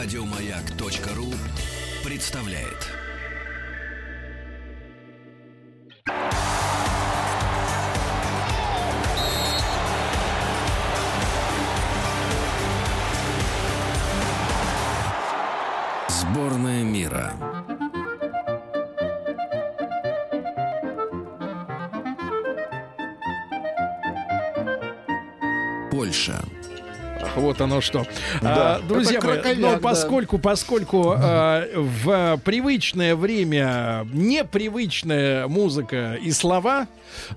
Радиомаяк.ру 0.00 1.26
представляет. 2.08 2.86
Сборная 16.08 16.84
мира. 16.84 17.32
Польша. 25.90 26.40
Вот 27.38 27.60
оно 27.60 27.80
что. 27.80 28.06
Да. 28.42 28.76
А, 28.76 28.80
друзья 28.80 29.20
мои, 29.20 29.56
но 29.56 29.72
да. 29.72 29.78
поскольку, 29.78 30.38
поскольку 30.38 31.14
а, 31.16 31.64
в 31.74 32.40
привычное 32.44 33.16
время 33.16 34.06
непривычная 34.12 35.46
музыка 35.48 36.18
и 36.20 36.30
слова, 36.32 36.86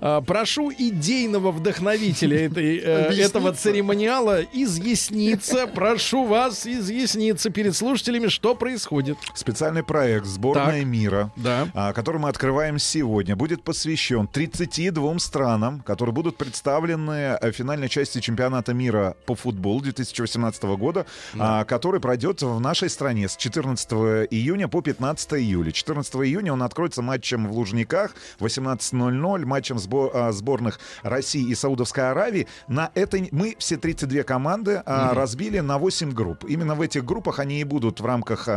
а, 0.00 0.20
прошу 0.20 0.72
идейного 0.72 1.50
вдохновителя 1.50 2.46
этой, 2.46 2.78
э, 2.78 3.22
этого 3.22 3.52
церемониала 3.52 4.42
изъясниться. 4.52 5.66
Прошу 5.66 6.24
вас 6.24 6.66
изъясниться 6.66 7.50
перед 7.50 7.74
слушателями, 7.76 8.28
что 8.28 8.54
происходит. 8.54 9.16
Специальный 9.34 9.82
проект 9.82 10.26
«Сборная 10.26 10.80
Так. 10.80 10.86
мира», 10.86 11.32
Да. 11.36 11.68
а, 11.74 11.92
который 11.92 12.20
мы 12.20 12.28
открываем 12.28 12.78
сегодня, 12.78 13.36
будет 13.36 13.62
посвящен 13.62 14.26
32 14.26 15.18
странам, 15.18 15.80
которые 15.80 16.12
будут 16.14 16.36
представлены 16.36 17.38
в 17.40 17.52
финальной 17.52 17.88
части 17.88 18.20
чемпионата 18.20 18.74
мира 18.74 19.16
по 19.26 19.34
футболу 19.34 19.80
2018 19.94 20.76
года, 20.76 21.06
а, 21.38 21.64
который 21.64 22.00
пройдет 22.00 22.42
в 22.42 22.58
нашей 22.60 22.90
стране 22.90 23.28
с 23.28 23.36
14 23.36 24.26
июня 24.30 24.68
по 24.68 24.82
15 24.82 25.34
июля. 25.34 25.72
14 25.72 26.14
июня 26.16 26.52
он 26.52 26.62
откроется 26.62 27.02
матчем 27.02 27.48
в 27.48 27.52
Лужниках, 27.52 28.14
18.00, 28.40 29.44
матчем 29.44 29.76
сбо- 29.76 30.10
а, 30.12 30.32
сборных 30.32 30.80
России 31.02 31.48
и 31.48 31.54
Саудовской 31.54 32.10
Аравии. 32.10 32.46
На 32.68 32.90
этой 32.94 33.28
мы 33.32 33.56
все 33.58 33.76
32 33.76 34.22
команды 34.22 34.82
а, 34.84 35.14
разбили 35.14 35.60
на 35.60 35.78
8 35.78 36.12
групп. 36.12 36.44
Именно 36.44 36.74
в 36.74 36.80
этих 36.80 37.04
группах 37.04 37.38
они 37.38 37.60
и 37.60 37.64
будут 37.64 38.00
в 38.00 38.06
рамках 38.06 38.48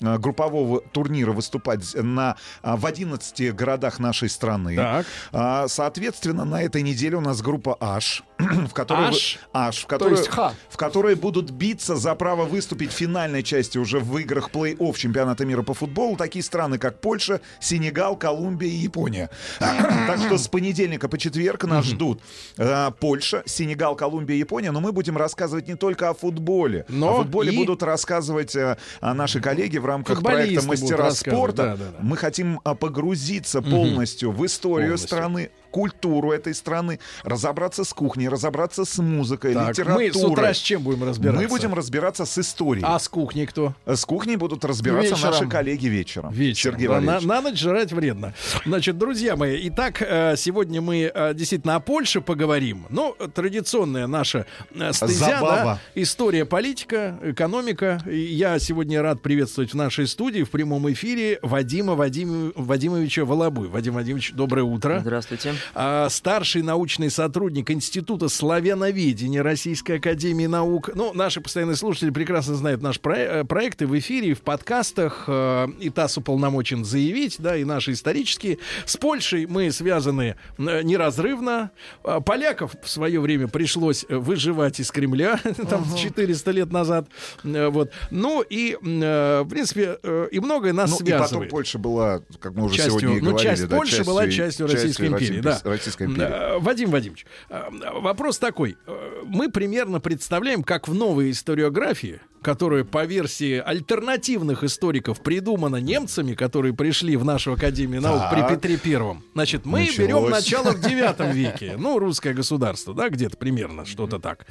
группового 0.00 0.80
турнира 0.80 1.32
выступать 1.32 1.94
на, 1.94 2.36
в 2.62 2.86
11 2.86 3.54
городах 3.54 3.98
нашей 3.98 4.28
страны. 4.28 4.76
Так. 4.76 5.70
Соответственно, 5.70 6.44
на 6.44 6.62
этой 6.62 6.82
неделе 6.82 7.16
у 7.16 7.20
нас 7.20 7.40
группа 7.42 7.76
H, 7.80 8.22
в 8.68 8.72
которой, 8.74 9.08
вы- 9.10 9.16
H? 9.16 9.38
H, 9.54 9.82
в 9.82 9.86
которой, 9.86 10.16
есть 10.18 10.28
Х. 10.28 10.54
в 10.68 10.76
которой 10.76 11.14
будут 11.14 11.50
биться 11.50 11.96
за 11.96 12.14
право 12.14 12.44
выступить 12.44 12.90
в 12.90 12.94
финальной 12.94 13.42
части 13.42 13.78
уже 13.78 14.00
в 14.00 14.16
играх 14.18 14.50
плей-офф 14.52 14.96
чемпионата 14.96 15.44
мира 15.44 15.62
по 15.62 15.74
футболу 15.74 16.16
такие 16.16 16.42
страны, 16.42 16.78
как 16.78 17.00
Польша, 17.00 17.40
Сенегал, 17.60 18.16
Колумбия 18.16 18.68
и 18.68 18.74
Япония. 18.76 19.30
Так 19.58 20.18
что 20.18 20.36
с 20.38 20.48
понедельника 20.48 21.08
по 21.08 21.16
четверг 21.18 21.64
нас 21.64 21.84
ждут 21.86 22.20
э, 22.58 22.90
Польша, 23.00 23.42
Сенегал, 23.46 23.94
Колумбия, 23.96 24.36
Япония. 24.36 24.70
Но 24.72 24.80
мы 24.80 24.92
будем 24.92 25.16
рассказывать 25.16 25.68
не 25.68 25.74
только 25.76 26.08
о 26.10 26.14
футболе. 26.14 26.84
Но 26.88 27.14
о 27.14 27.16
футболе 27.22 27.52
и- 27.52 27.56
будут 27.56 27.82
рассказывать 27.82 28.54
э, 28.56 28.76
а, 29.00 29.14
наши 29.14 29.40
коллеги 29.40 29.78
в 29.78 29.86
рамках 29.86 30.22
проекта 30.22 30.66
«Мастера 30.66 31.10
спорта». 31.12 31.62
да, 31.62 31.76
да, 31.76 31.84
да. 31.92 31.98
Мы 32.00 32.16
хотим 32.16 32.60
а, 32.64 32.74
погрузиться 32.74 33.62
полностью 33.62 34.32
в 34.32 34.44
историю 34.44 34.88
Полностью. 34.90 35.08
страны, 35.08 35.50
культуру 35.72 36.30
этой 36.30 36.54
страны, 36.54 37.00
разобраться 37.24 37.82
с 37.82 37.92
кухней, 37.92 38.28
разобраться 38.28 38.84
с 38.84 38.98
музыкой, 38.98 39.54
Так, 39.54 39.70
литературой. 39.70 40.12
мы 40.12 40.20
с 40.20 40.24
утра 40.24 40.54
с 40.54 40.58
чем 40.58 40.82
будем 40.82 41.02
разбираться? 41.02 41.42
Мы 41.42 41.48
будем 41.48 41.74
разбираться 41.74 42.24
с 42.26 42.38
историей. 42.38 42.84
А 42.86 42.98
с 42.98 43.08
кухней 43.08 43.46
кто? 43.46 43.74
С 43.86 44.04
кухней 44.04 44.36
будут 44.36 44.64
разбираться 44.64 45.14
Вечером. 45.14 45.30
наши 45.32 45.46
коллеги 45.48 45.86
вечером. 45.88 46.32
Вечером. 46.32 46.74
Сергей 46.74 46.88
Да, 46.88 46.94
на, 46.94 47.00
Валерьевич. 47.00 47.28
на 47.28 47.40
ночь 47.40 47.58
жрать 47.58 47.92
вредно. 47.92 48.34
Значит, 48.64 48.98
друзья 48.98 49.34
мои, 49.36 49.58
итак, 49.68 50.02
э, 50.02 50.36
сегодня 50.36 50.80
мы 50.80 51.10
э, 51.12 51.34
действительно 51.34 51.76
о 51.76 51.80
Польше 51.80 52.20
поговорим. 52.20 52.86
Ну, 52.90 53.16
традиционная 53.34 54.06
наша 54.06 54.46
э, 54.74 54.92
стезя, 54.92 55.38
да, 55.40 55.80
история, 55.94 56.44
политика, 56.44 57.18
экономика. 57.22 58.02
Я 58.06 58.58
сегодня 58.58 59.00
рад 59.02 59.22
приветствовать 59.22 59.72
в 59.72 59.74
нашей 59.76 60.06
студии 60.06 60.42
в 60.42 60.50
прямом 60.50 60.90
эфире 60.92 61.38
Вадима 61.42 61.94
Вадим, 61.94 62.52
Вадимовича 62.54 63.24
Волобуй. 63.24 63.68
Вадим 63.68 63.94
Вадимович, 63.94 64.32
доброе 64.34 64.62
утро. 64.64 65.00
Здравствуйте. 65.00 65.54
А, 65.74 66.08
старший 66.08 66.62
научный 66.62 67.10
сотрудник 67.10 67.70
Института 67.70 68.28
славяноведения 68.28 69.42
Российской 69.42 69.98
Академии 69.98 70.46
Наук. 70.46 70.90
Ну, 70.94 71.12
наши 71.14 71.40
постоянные 71.40 71.76
слушатели 71.76 72.10
прекрасно 72.10 72.54
знают 72.54 72.82
наш 72.82 73.00
про- 73.00 73.16
э, 73.18 73.44
проекты 73.44 73.86
в 73.86 73.98
эфире, 73.98 74.28
и 74.30 74.34
в 74.34 74.42
подкастах. 74.42 75.24
э, 75.26 75.68
И 75.80 75.90
ТАСС 75.90 76.18
уполномочен 76.18 76.84
заявить, 76.84 77.36
да, 77.38 77.56
и 77.56 77.64
наши 77.64 77.92
исторические. 77.92 78.58
С 78.86 78.96
Польшей 78.96 79.46
мы 79.46 79.70
связаны 79.72 80.36
э, 80.58 80.82
неразрывно. 80.82 81.70
А, 82.04 82.20
Поляков 82.20 82.74
в 82.82 82.88
свое 82.88 83.20
время 83.20 83.48
пришлось 83.48 84.04
э, 84.08 84.16
выживать 84.16 84.80
из 84.80 84.90
Кремля, 84.90 85.38
там 85.68 85.84
400 85.96 86.50
лет 86.50 86.72
назад. 86.72 87.06
Э, 87.44 87.68
Вот. 87.68 87.90
Ну 88.10 88.42
и, 88.42 88.76
э, 88.82 89.42
в 89.44 89.48
принципе, 89.48 89.98
э, 90.02 90.28
и 90.30 90.40
многое 90.40 90.72
нас 90.72 90.90
Ну, 90.90 90.96
и 90.96 91.10
потом 91.10 91.18
связывает. 91.18 91.50
Польша 91.50 91.78
была, 91.78 92.20
как 92.40 92.54
мы 92.54 92.64
уже 92.66 92.76
Частью- 92.76 93.00
сегодня 93.00 93.16
и 93.16 93.20
ну, 93.20 93.30
говорили, 93.30 93.48
часть 93.50 93.68
да, 93.68 93.76
Польши 93.76 94.04
была 94.04 94.28
частью 94.28 94.66
Российской 94.66 95.08
империи, 95.08 95.40
да. 95.40 95.51
Российской 95.64 96.06
империи. 96.06 96.28
Э, 96.30 96.58
Вадим 96.58 96.90
Вадимович, 96.90 97.26
э, 97.48 97.62
вопрос 98.00 98.38
такой. 98.38 98.76
Э, 98.86 99.22
Мы 99.24 99.50
примерно 99.50 100.00
представляем, 100.00 100.62
как 100.62 100.88
в 100.88 100.94
новой 100.94 101.30
историографии, 101.30 102.20
которая 102.42 102.82
по 102.84 103.04
версии 103.04 103.58
альтернативных 103.58 104.64
историков 104.64 105.22
придумана 105.22 105.76
немцами, 105.76 106.34
которые 106.34 106.74
пришли 106.74 107.16
в 107.16 107.24
нашу 107.24 107.52
Академию 107.52 108.00
наук 108.02 108.20
Так. 108.20 108.48
при 108.48 108.54
Петре 108.56 108.76
Первом. 108.76 109.22
Значит, 109.34 109.64
мы 109.64 109.80
Началось. 109.80 109.98
берем 109.98 110.30
начало 110.30 110.70
в 110.72 110.80
девятом 110.80 111.30
веке. 111.30 111.74
Ну, 111.78 111.98
русское 111.98 112.34
государство, 112.34 112.94
да, 112.94 113.08
где-то 113.08 113.36
примерно, 113.36 113.84
что-то 113.84 114.18
так. 114.18 114.46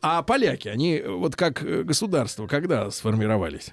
А 0.00 0.22
поляки, 0.22 0.68
они 0.68 1.02
вот 1.06 1.36
как 1.36 1.62
государство, 1.84 2.46
когда 2.46 2.90
сформировались? 2.90 3.72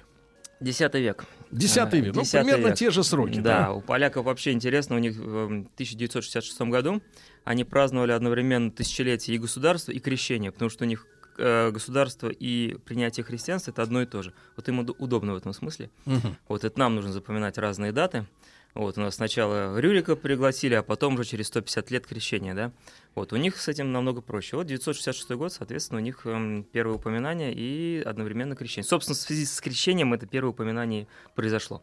Десятый 0.62 1.02
век. 1.02 1.24
Десятый 1.50 2.00
А, 2.00 2.02
век. 2.04 2.14
Ну, 2.14 2.22
примерно 2.24 2.66
век. 2.68 2.76
те 2.76 2.90
же 2.90 3.02
сроки. 3.04 3.40
Да, 3.40 3.72
у 3.72 3.80
поляков 3.80 4.24
вообще 4.26 4.52
интересно, 4.52 4.96
у 4.96 4.98
них 4.98 5.16
в 5.16 5.44
1966 5.46 6.60
году 6.62 7.02
они 7.44 7.64
праздновали 7.64 8.12
одновременно 8.12 8.70
тысячелетие 8.70 9.36
и 9.36 9.38
государства, 9.38 9.92
и 9.92 9.98
крещение, 9.98 10.52
потому 10.52 10.70
что 10.70 10.84
у 10.84 10.86
них 10.86 11.06
э, 11.38 11.70
государство 11.70 12.28
и 12.28 12.76
принятие 12.84 13.24
христианства 13.24 13.70
это 13.72 13.82
одно 13.82 14.02
и 14.02 14.06
то 14.06 14.22
же. 14.22 14.32
Вот 14.56 14.68
им 14.68 14.80
уд- 14.80 14.94
удобно 14.98 15.34
в 15.34 15.36
этом 15.36 15.52
смысле. 15.52 15.90
Мгм. 16.04 16.36
Вот 16.48 16.64
это 16.64 16.78
нам 16.78 16.94
нужно 16.94 17.12
запоминать 17.12 17.58
разные 17.58 17.90
даты. 17.92 18.26
Вот 18.74 18.96
у 18.96 19.00
нас 19.02 19.16
сначала 19.16 19.78
Рюрика 19.78 20.16
пригласили, 20.16 20.74
а 20.74 20.82
потом 20.82 21.14
уже 21.14 21.24
через 21.24 21.48
150 21.48 21.90
лет 21.90 22.06
крещения, 22.06 22.54
да. 22.54 22.72
Вот 23.14 23.32
у 23.32 23.36
них 23.36 23.60
с 23.60 23.68
этим 23.68 23.92
намного 23.92 24.22
проще. 24.22 24.56
Вот 24.56 24.66
966 24.66 25.30
год, 25.32 25.52
соответственно, 25.52 26.00
у 26.00 26.02
них 26.02 26.24
эм, 26.24 26.64
первое 26.64 26.96
упоминание 26.96 27.52
и 27.52 28.02
одновременно 28.04 28.56
крещение. 28.56 28.88
Собственно, 28.88 29.14
в 29.14 29.18
связи 29.18 29.44
с 29.44 29.60
крещением 29.60 30.14
это 30.14 30.26
первое 30.26 30.50
упоминание 30.50 31.06
произошло. 31.34 31.82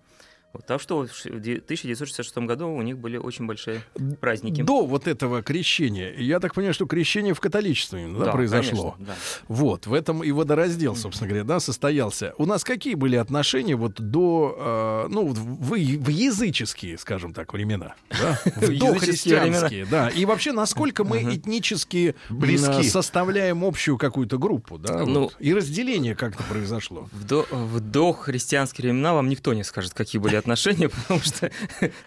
Вот, 0.51 0.65
так 0.65 0.81
что 0.81 1.05
в 1.05 1.11
ш- 1.15 1.29
в 1.29 1.39
де- 1.39 1.57
1966 1.59 2.37
году 2.47 2.69
у 2.69 2.81
них 2.81 2.97
были 2.97 3.17
очень 3.17 3.45
большие 3.45 3.81
праздники. 4.19 4.63
До 4.63 4.83
вот 4.85 5.07
этого 5.07 5.43
крещения, 5.43 6.11
я 6.17 6.39
так 6.39 6.55
понимаю, 6.55 6.73
что 6.73 6.87
крещение 6.87 7.35
в 7.35 7.39
католичестве 7.39 8.07
да, 8.17 8.25
Да, 8.25 8.31
произошло. 8.31 8.93
конечно, 8.97 9.05
да. 9.13 9.15
Вот, 9.47 9.85
в 9.85 9.93
этом 9.93 10.23
и 10.23 10.31
водораздел, 10.31 10.95
собственно 10.95 11.27
говоря, 11.29 11.43
да, 11.43 11.59
состоялся. 11.59 12.33
У 12.39 12.47
нас 12.47 12.63
какие 12.63 12.95
были 12.95 13.15
отношения 13.15 13.75
вот 13.75 14.01
до, 14.01 15.05
э, 15.05 15.13
ну, 15.13 15.27
в, 15.27 15.69
в 15.75 16.09
языческие, 16.09 16.97
скажем 16.97 17.31
так, 17.33 17.53
времена, 17.53 17.93
да? 18.09 18.39
До 18.79 18.95
христианские, 18.95 19.85
да. 19.85 20.09
И 20.09 20.25
вообще, 20.25 20.51
насколько 20.51 21.03
мы 21.03 21.21
этнически 21.21 22.15
Близки. 22.31 22.71
м, 22.71 22.83
составляем 22.83 23.63
общую 23.63 23.99
какую-то 23.99 24.39
группу, 24.39 24.79
да? 24.79 25.05
Ну. 25.05 25.29
И 25.39 25.53
разделение 25.53 26.15
как-то 26.15 26.41
произошло. 26.43 27.07
В 27.11 27.79
дохристианские 27.79 28.85
времена 28.91 29.13
вам 29.13 29.29
никто 29.29 29.53
не 29.53 29.63
скажет, 29.63 29.93
какие 29.93 30.19
были 30.19 30.38
отношения, 30.39 30.89
потому 31.07 31.19
что 31.19 31.51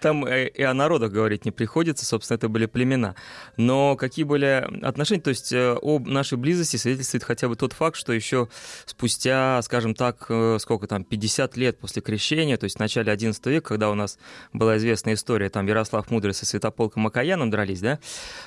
там 0.00 0.26
и 0.26 0.62
о 0.62 0.75
народах 0.75 1.12
говорить 1.12 1.44
не 1.44 1.50
приходится, 1.50 2.05
собственно, 2.05 2.37
это 2.37 2.49
были 2.49 2.67
племена. 2.67 3.14
Но 3.56 3.96
какие 3.96 4.25
были 4.25 4.67
отношения, 4.82 5.20
то 5.20 5.31
есть 5.31 5.52
э, 5.52 5.76
об 5.81 6.06
нашей 6.06 6.38
близости 6.38 6.76
свидетельствует 6.76 7.25
хотя 7.25 7.49
бы 7.49 7.56
тот 7.56 7.73
факт, 7.73 7.96
что 7.96 8.12
еще 8.12 8.49
спустя, 8.87 9.61
скажем 9.62 9.94
так, 9.94 10.26
э, 10.29 10.58
сколько 10.61 10.87
там, 10.87 11.05
50 11.05 11.56
лет 11.56 11.79
после 11.79 12.02
крещения, 12.02 12.56
то 12.56 12.64
есть 12.64 12.76
в 12.76 12.81
начале 12.81 13.12
11 13.12 13.44
века, 13.46 13.69
когда 13.69 13.90
у 13.90 13.94
нас 13.94 14.19
была 14.52 14.76
известная 14.79 15.14
история, 15.14 15.49
там 15.49 15.67
Ярослав 15.67 16.11
Мудрый 16.11 16.34
со 16.34 16.46
Святополком 16.46 17.06
Акаяном 17.06 17.50
дрались, 17.50 17.81
да, 17.81 17.99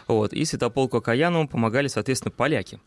вот, 0.08 0.34
и 0.34 0.44
Святополку 0.46 0.98
Акаяну 0.98 1.48
помогали, 1.48 1.88
соответственно, 1.88 2.32
поляки. 2.32 2.80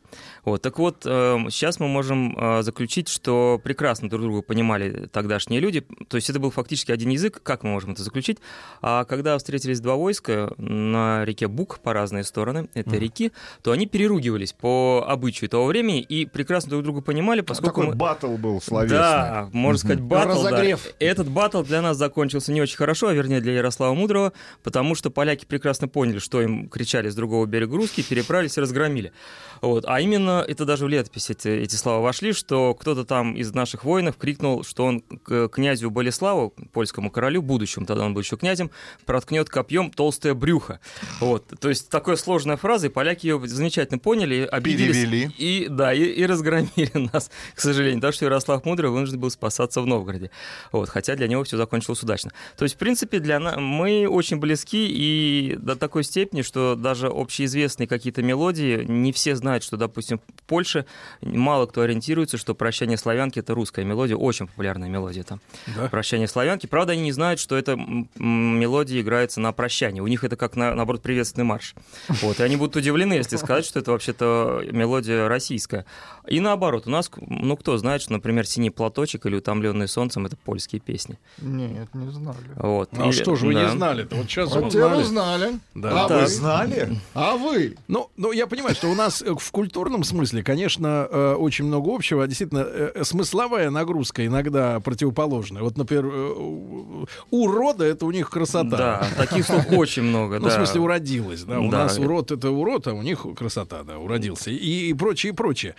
Вот, 0.45 0.63
так 0.63 0.79
вот, 0.79 1.03
э, 1.07 1.39
сейчас 1.51 1.81
мы 1.81 1.89
можем 1.89 2.37
заключить, 2.63 3.09
что 3.09 3.61
прекрасно 3.63 4.09
друг 4.09 4.23
друга 4.23 4.43
понимали 4.43 5.09
тогдашние 5.13 5.61
люди, 5.61 5.85
то 6.09 6.17
есть 6.17 6.31
это 6.31 6.39
был 6.39 6.51
фактически 6.51 6.88
практически 6.89 6.93
один 6.93 7.11
язык, 7.11 7.41
как 7.43 7.63
мы 7.63 7.71
можем 7.71 7.93
это 7.93 8.03
заключить? 8.03 8.39
А 8.83 9.05
когда 9.05 9.37
встретились 9.37 9.81
два 9.81 9.97
войска 9.97 10.53
на 10.59 11.25
реке 11.25 11.49
Бук 11.49 11.79
по 11.81 11.93
разные 11.93 12.25
стороны 12.25 12.69
этой 12.75 12.99
mm. 12.99 13.01
реки, 13.01 13.33
то 13.63 13.73
они 13.73 13.87
переругивались 13.87 14.53
по 14.53 15.05
обычаю 15.07 15.49
того 15.49 15.67
времени 15.67 16.01
и 16.01 16.27
прекрасно 16.27 16.71
друг 16.71 16.85
друга 16.85 17.01
понимали, 17.01 17.43
поскольку... 17.43 17.81
Такой 17.81 17.87
мы... 17.87 17.95
батл 17.95 18.37
был 18.37 18.61
словесный. 18.61 18.99
Да, 18.99 19.49
можно 19.53 19.79
сказать, 19.79 20.01
батл. 20.01 20.31
Разогрев. 20.31 20.85
Да. 20.85 21.07
Этот 21.07 21.29
батл 21.29 21.63
для 21.63 21.83
нас 21.83 21.97
закончился 21.97 22.53
не 22.53 22.63
очень 22.63 22.77
хорошо, 22.77 23.09
а 23.09 23.13
вернее 23.13 23.41
для 23.41 23.55
Ярослава 23.55 23.95
Мудрого, 23.95 24.33
потому 24.63 24.95
что 24.95 25.11
поляки 25.11 25.45
прекрасно 25.45 25.89
поняли, 25.89 26.19
что 26.19 26.43
им 26.43 26.69
кричали 26.69 27.09
с 27.09 27.15
другого 27.15 27.47
берега 27.47 27.77
русские, 27.77 28.05
переправились 28.05 28.57
и 28.57 28.61
разгромили. 28.61 29.13
Вот. 29.61 29.85
А 29.87 30.01
именно, 30.01 30.45
это 30.47 30.65
даже 30.65 30.85
в 30.85 30.89
летопись 30.89 31.31
эти, 31.31 31.49
эти 31.49 31.77
слова 31.77 32.01
вошли, 32.01 32.33
что 32.33 32.75
кто-то 32.75 33.05
там 33.05 33.35
из 33.35 33.53
наших 33.53 33.85
воинов 33.85 34.17
крикнул, 34.17 34.65
что 34.65 34.85
он 34.85 35.01
к 35.01 35.49
князю 35.49 35.91
Болеславу, 35.91 36.55
польскому 36.79 37.11
королю, 37.11 37.43
будущему, 37.43 37.87
тогда 37.87 38.05
он 38.05 38.15
был 38.15 38.21
еще 38.21 38.37
князем, 38.37 38.71
проткнет 39.05 39.51
копьем 39.51 39.91
толстое 39.91 40.33
брюхо. 40.33 40.79
Вот. 41.19 41.45
То 41.59 41.69
есть 41.71 41.89
такая 41.89 42.15
сложная 42.15 42.57
фраза, 42.57 42.87
и 42.87 42.89
поляки 42.89 43.27
ее 43.27 43.45
замечательно 43.49 43.99
поняли, 43.99 44.49
обиделись. 44.49 44.95
Перевели. 44.95 45.31
И, 45.39 45.67
да, 45.69 45.93
и, 45.93 46.05
и 46.05 46.25
разгромили 46.25 47.11
нас, 47.13 47.33
к 47.57 47.61
сожалению. 47.61 48.01
Так 48.01 48.15
что 48.15 48.27
Ярослав 48.27 48.65
Мудрый 48.65 48.93
вынужден 48.93 49.19
был 49.19 49.29
спасаться 49.29 49.81
в 49.81 49.89
Новгороде. 49.89 50.31
Вот. 50.71 50.89
Хотя 50.89 51.17
для 51.17 51.27
него 51.27 51.43
все 51.43 51.57
закончилось 51.57 52.01
удачно. 52.05 52.31
То 52.57 52.63
есть, 52.63 52.77
в 52.77 52.79
принципе, 52.79 53.19
для 53.19 53.41
нас 53.41 53.57
мы 53.59 54.07
очень 54.07 54.37
близки 54.37 54.87
и 54.89 55.57
до 55.59 55.75
такой 55.75 56.05
степени, 56.05 56.43
что 56.43 56.77
даже 56.77 57.09
общеизвестные 57.09 57.89
какие-то 57.89 58.23
мелодии 58.23 58.85
не 58.85 59.11
все 59.11 59.35
знают, 59.35 59.65
что, 59.65 59.77
допустим, 59.77 60.21
в 60.37 60.43
Польше 60.45 60.87
мало 61.23 61.67
кто 61.67 61.81
ориентируется, 61.81 62.39
что 62.39 62.55
«Прощание 62.55 62.99
славянки»— 62.99 63.39
это 63.41 63.53
русская 63.53 63.85
мелодия, 63.85 64.15
очень 64.15 64.47
популярная 64.47 64.89
мелодия 64.89 65.25
там. 65.25 65.41
Да? 65.75 65.89
«Прощание 65.89 66.29
славянки». 66.29 66.68
Правда, 66.71 66.93
они 66.93 67.03
не 67.03 67.13
знают, 67.13 67.41
что 67.41 67.57
эта 67.57 67.77
мелодия 68.17 69.01
играется 69.01 69.41
на 69.41 69.53
прощание. 69.53 70.03
У 70.03 70.07
них 70.07 70.25
это 70.25 70.37
как, 70.37 70.57
на, 70.57 70.75
наоборот, 70.75 71.03
приветственный 71.03 71.45
марш. 71.45 71.75
Вот. 72.09 72.41
И 72.41 72.43
они 72.43 72.57
будут 72.57 72.77
удивлены, 72.77 73.15
если 73.15 73.37
сказать, 73.37 73.65
что 73.65 73.81
это 73.81 73.93
вообще-то 73.93 74.63
мелодия 74.71 75.29
российская. 75.29 75.85
И 76.29 76.41
наоборот, 76.41 76.87
у 76.87 76.91
нас, 76.91 77.11
ну, 77.21 77.57
кто 77.57 77.77
знает, 77.79 78.03
что, 78.03 78.13
например, 78.13 78.47
«Синий 78.47 78.71
платочек» 78.71 79.27
или 79.27 79.37
«Утомленный 79.37 79.89
солнцем»— 79.89 80.27
это 80.27 80.37
польские 80.37 80.81
песни. 80.81 81.19
Нет, 81.39 81.89
не 81.95 82.11
знали. 82.11 82.37
Вот. 82.57 82.91
А 82.93 83.05
или, 83.05 83.13
что 83.13 83.35
же 83.37 83.47
вы 83.47 83.55
да. 83.55 83.65
не 83.65 83.71
знали-то? 83.71 84.17
Вот 84.17 84.27
сейчас 84.27 84.55
вот 84.55 84.67
узнали. 84.67 85.03
знали. 85.03 85.59
Да. 85.75 86.05
А, 86.05 86.09
вы 86.09 86.27
знали? 86.27 87.01
А 87.15 87.37
вы? 87.37 87.77
Ну, 87.89 88.11
ну, 88.17 88.33
я 88.33 88.47
понимаю, 88.47 88.75
что 88.75 88.89
у 88.89 88.95
нас 88.95 89.23
в 89.23 89.51
культурном 89.51 90.05
смысле, 90.05 90.43
конечно, 90.43 91.09
э, 91.11 91.35
очень 91.35 91.65
много 91.65 91.95
общего. 91.95 92.27
Действительно, 92.27 92.65
э, 92.67 93.05
смысловая 93.05 93.71
нагрузка 93.71 94.27
иногда 94.27 94.81
противоположная. 94.81 95.63
Вот, 95.63 95.77
например, 95.77 96.07
э, 96.07 97.05
урода— 97.31 97.85
это 97.87 98.07
у 98.07 98.11
них 98.11 98.31
красота. 98.31 98.77
Да, 98.77 99.09
таких 99.17 99.47
слов 99.47 99.65
очень 99.71 100.03
много, 100.03 100.39
Ну, 100.39 100.49
в 100.49 100.53
смысле, 100.53 100.81
уродилась, 100.81 101.45
да. 101.45 101.61
У 101.61 101.71
нас 101.71 101.99
урод— 101.99 102.31
это 102.33 102.51
урод, 102.51 102.87
а 102.89 102.93
у 102.93 103.03
них 103.03 103.27
красота, 103.37 103.83
да, 103.83 103.99
уродился. 103.99 104.51
И 104.51 104.93
прочее, 104.95 105.33
и 105.33 105.35
прочее. 105.35 105.75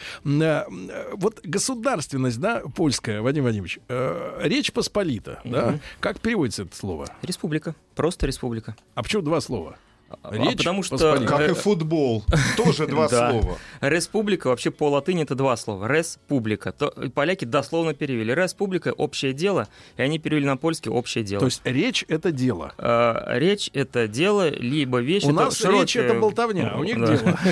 Вот 1.14 1.40
государственность, 1.44 2.40
да, 2.40 2.62
польская, 2.76 3.22
Вадим 3.22 3.44
Вадимович, 3.44 3.80
Речь 4.40 4.72
Посполита, 4.72 5.42
да, 5.44 5.80
как 6.00 6.20
переводится 6.20 6.64
это 6.64 6.76
слово? 6.76 7.08
Республика, 7.22 7.76
просто 7.96 8.28
республика. 8.28 8.76
А 8.96 9.04
почему 9.04 9.22
два 9.22 9.42
слова? 9.42 9.78
А, 10.24 10.34
Речь, 10.34 10.56
а 10.56 10.58
потому 10.58 10.84
что... 10.84 10.98
Посполита. 10.98 11.38
Как 11.38 11.50
и 11.50 11.54
футбол. 11.54 12.24
Тоже 12.58 12.88
два 12.88 13.08
слова. 13.10 13.58
Республика 13.82 14.48
вообще 14.48 14.72
по 14.72 14.90
латыни 14.90 15.24
это 15.24 15.36
два 15.36 15.56
слова. 15.56 15.88
Республика. 15.88 16.72
То, 16.72 16.94
поляки 17.14 17.46
дословно 17.46 17.94
перевели. 17.94 18.34
Республика— 18.34 18.92
общее 18.98 19.34
дело, 19.34 19.68
и 19.98 20.02
они 20.02 20.20
перевели 20.20 20.46
на 20.46 20.58
польский 20.58 20.92
«общее 20.92 21.24
дело». 21.24 21.42
То 21.42 21.46
есть 21.46 21.62
речь— 21.64 22.06
это 22.08 22.32
дело? 22.32 22.74
А, 22.78 23.38
речь— 23.38 23.70
это 23.74 24.08
дело, 24.08 24.50
либо 24.50 25.00
вещь. 25.00 25.24
У 25.24 25.32
нас 25.32 25.58
широкая... 25.58 25.82
речь— 25.82 25.96
это 25.98 26.16
болтовня, 26.16 26.72
а 26.74 26.80
у 26.80 26.84
них 26.84 27.00
да. 27.00 27.18
дело. 27.18 27.40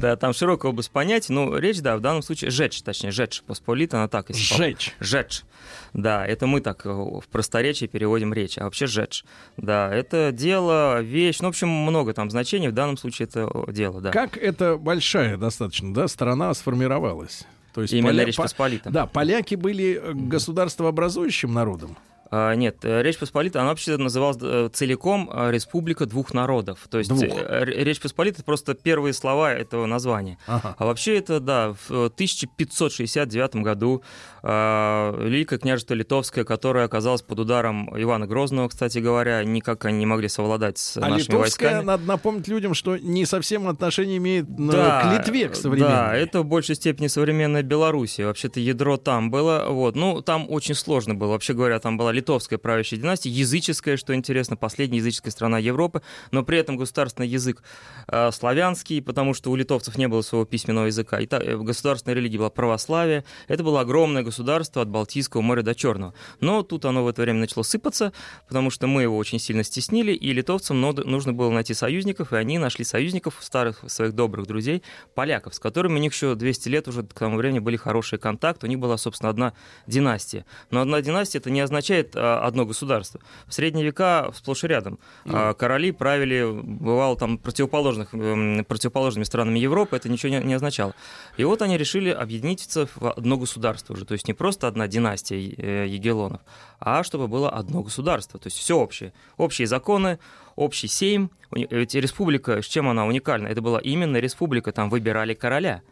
Да, 0.00 0.16
там 0.16 0.32
широкая 0.32 0.72
область 0.72 0.90
понятий. 0.90 1.32
Ну, 1.32 1.56
речь, 1.56 1.80
да, 1.80 1.96
в 1.96 2.00
данном 2.00 2.22
случае 2.22 2.50
жечь, 2.50 2.82
точнее, 2.82 3.12
жечь 3.12 3.42
посполита, 3.46 3.98
она 3.98 4.08
так. 4.08 4.26
Жечь. 4.30 4.94
Жечь. 4.98 5.44
Да, 5.92 6.26
это 6.26 6.46
мы 6.46 6.60
так 6.60 6.86
э, 6.86 6.90
в 6.90 7.24
просторечии 7.30 7.86
переводим 7.86 8.32
речь, 8.32 8.56
а 8.56 8.64
вообще 8.64 8.86
жечь. 8.86 9.24
Да, 9.56 9.92
это 9.94 10.32
дело, 10.32 11.02
вещь, 11.02 11.40
ну, 11.40 11.48
в 11.48 11.50
общем, 11.50 11.68
много 11.82 12.14
там 12.14 12.30
значений, 12.30 12.68
в 12.68 12.72
данном 12.72 12.96
случае 12.96 13.28
это 13.28 13.50
дело, 13.68 14.00
да. 14.00 14.10
Как 14.10 14.36
это 14.36 14.76
большая 14.76 15.36
достаточно, 15.36 15.92
да, 15.92 16.08
страна 16.08 16.52
сформировалась? 16.54 17.44
То 17.74 17.82
есть 17.82 17.92
Именно 17.92 18.08
поля... 18.08 18.24
Речь 18.24 18.36
Посполита. 18.36 18.90
Да, 18.90 19.06
поляки 19.06 19.54
были 19.54 20.00
э, 20.02 20.12
государствообразующим 20.12 21.52
народом. 21.52 21.96
А, 22.34 22.54
нет, 22.54 22.78
э, 22.82 23.02
Речь 23.02 23.18
Посполита, 23.18 23.60
она 23.60 23.68
вообще 23.68 23.98
называлась 23.98 24.38
э, 24.40 24.70
целиком 24.72 25.28
э, 25.30 25.50
Республика 25.50 26.06
двух 26.06 26.32
народов. 26.32 26.78
То 26.88 26.96
есть 26.96 27.10
Двух. 27.10 27.22
Речь 27.60 28.00
Посполита— 28.00 28.36
это 28.38 28.44
просто 28.44 28.72
первые 28.72 29.12
слова 29.12 29.52
этого 29.52 29.84
названия. 29.84 30.38
Ага. 30.46 30.74
А 30.78 30.86
вообще 30.86 31.18
это, 31.18 31.40
да, 31.40 31.74
в 31.74 31.90
1569 31.90 33.56
году 33.56 34.02
Великое 34.42 35.58
княжество 35.58 35.94
Литовское, 35.94 36.44
которое 36.44 36.84
оказалось 36.86 37.22
под 37.22 37.38
ударом 37.38 37.88
Ивана 37.96 38.26
Грозного, 38.26 38.68
кстати 38.68 38.98
говоря, 38.98 39.44
никак 39.44 39.84
они 39.84 39.98
не 39.98 40.06
могли 40.06 40.28
совладать 40.28 40.78
с 40.78 40.96
а 40.96 41.00
нашими 41.00 41.18
Литовская, 41.18 41.70
войсками. 41.70 41.86
надо 41.86 42.04
напомнить 42.04 42.48
людям, 42.48 42.74
что 42.74 42.96
не 42.96 43.24
совсем 43.24 43.68
отношение 43.68 44.16
имеет 44.16 44.46
да, 44.48 45.02
к 45.02 45.18
Литве, 45.18 45.48
к 45.48 45.54
современной. 45.54 45.92
Да, 45.92 46.16
это 46.16 46.40
в 46.40 46.46
большей 46.46 46.74
степени 46.74 47.06
современная 47.06 47.62
Белоруссия. 47.62 48.26
Вообще-то 48.26 48.58
ядро 48.58 48.96
там 48.96 49.30
было. 49.30 49.66
Вот. 49.68 49.94
Ну, 49.94 50.22
там 50.22 50.50
очень 50.50 50.74
сложно 50.74 51.14
было. 51.14 51.32
Вообще 51.32 51.52
говоря, 51.52 51.78
там 51.78 51.96
была 51.96 52.10
литовская 52.22 52.58
правящая 52.58 53.00
династия, 53.00 53.30
языческая, 53.30 53.96
что 53.96 54.14
интересно, 54.14 54.56
последняя 54.56 54.98
языческая 54.98 55.32
страна 55.32 55.58
Европы, 55.58 56.02
но 56.30 56.44
при 56.44 56.56
этом 56.58 56.76
государственный 56.76 57.26
язык 57.26 57.62
э, 58.06 58.30
славянский, 58.30 59.02
потому 59.02 59.34
что 59.34 59.50
у 59.50 59.56
литовцев 59.56 59.98
не 59.98 60.06
было 60.06 60.22
своего 60.22 60.44
письменного 60.44 60.86
языка. 60.86 61.18
И 61.18 61.26
та, 61.26 61.38
э, 61.38 61.56
государственная 61.56 62.14
религия 62.14 62.38
была 62.38 62.50
православие. 62.50 63.24
Это 63.48 63.64
было 63.64 63.80
огромное 63.80 64.22
государство 64.22 64.82
от 64.82 64.88
Балтийского 64.88 65.40
моря 65.40 65.62
до 65.62 65.74
Черного. 65.74 66.14
Но 66.40 66.62
тут 66.62 66.84
оно 66.84 67.02
в 67.02 67.08
это 67.08 67.22
время 67.22 67.40
начало 67.40 67.64
сыпаться, 67.64 68.12
потому 68.46 68.70
что 68.70 68.86
мы 68.86 69.02
его 69.02 69.16
очень 69.16 69.40
сильно 69.40 69.64
стеснили, 69.64 70.12
и 70.12 70.32
литовцам 70.32 70.80
нужно 70.80 71.32
было 71.32 71.50
найти 71.50 71.74
союзников, 71.74 72.32
и 72.32 72.36
они 72.36 72.58
нашли 72.58 72.84
союзников, 72.84 73.38
старых 73.40 73.82
своих 73.88 74.12
добрых 74.14 74.46
друзей, 74.46 74.84
поляков, 75.14 75.54
с 75.56 75.58
которыми 75.58 75.94
у 75.94 75.98
них 75.98 76.12
еще 76.12 76.36
200 76.36 76.68
лет 76.68 76.88
уже 76.88 77.02
к 77.02 77.14
тому 77.14 77.36
времени 77.36 77.58
были 77.58 77.76
хорошие 77.76 78.20
контакты. 78.20 78.66
У 78.66 78.68
них 78.68 78.78
была, 78.78 78.96
собственно, 78.96 79.30
одна 79.30 79.54
династия. 79.88 80.44
Но 80.70 80.82
одна 80.82 81.00
династия 81.00 81.38
это 81.38 81.50
не 81.50 81.60
означает 81.60 82.11
а, 82.14 82.46
одно 82.46 82.66
государство. 82.66 83.20
В 83.46 83.54
средние 83.54 83.84
века 83.84 84.30
сплошь 84.34 84.64
и 84.64 84.66
рядом. 84.66 84.98
Mm. 85.24 85.54
Короли 85.54 85.92
правили, 85.92 86.48
бывало, 86.50 87.16
там, 87.16 87.38
противоположных, 87.38 88.10
противоположными 88.10 89.24
странами 89.24 89.58
Европы, 89.58 89.96
это 89.96 90.08
ничего 90.08 90.32
не, 90.32 90.40
не 90.40 90.54
означало. 90.54 90.94
И 91.36 91.44
вот 91.44 91.62
они 91.62 91.78
решили 91.78 92.10
объединиться 92.10 92.88
в 92.94 93.10
одно 93.10 93.36
государство 93.36 93.94
уже. 93.94 94.04
То 94.04 94.12
есть 94.12 94.28
не 94.28 94.34
просто 94.34 94.68
одна 94.68 94.88
династия 94.88 95.36
э, 95.36 95.86
Егелонов, 95.88 96.40
а 96.80 97.02
чтобы 97.02 97.28
было 97.28 97.50
одно 97.50 97.82
государство. 97.82 98.38
То 98.38 98.48
есть 98.48 98.58
все 98.58 98.76
общее. 98.76 99.12
Общие 99.36 99.66
законы, 99.66 100.18
общий 100.56 100.88
сейм. 100.88 101.30
Ведь 101.50 101.94
республика, 101.94 102.62
с 102.62 102.66
чем 102.66 102.88
она 102.88 103.06
уникальна? 103.06 103.48
Это 103.48 103.60
была 103.60 103.80
именно 103.80 104.16
республика, 104.18 104.72
там 104.72 104.90
выбирали 104.90 105.34
короля. 105.34 105.82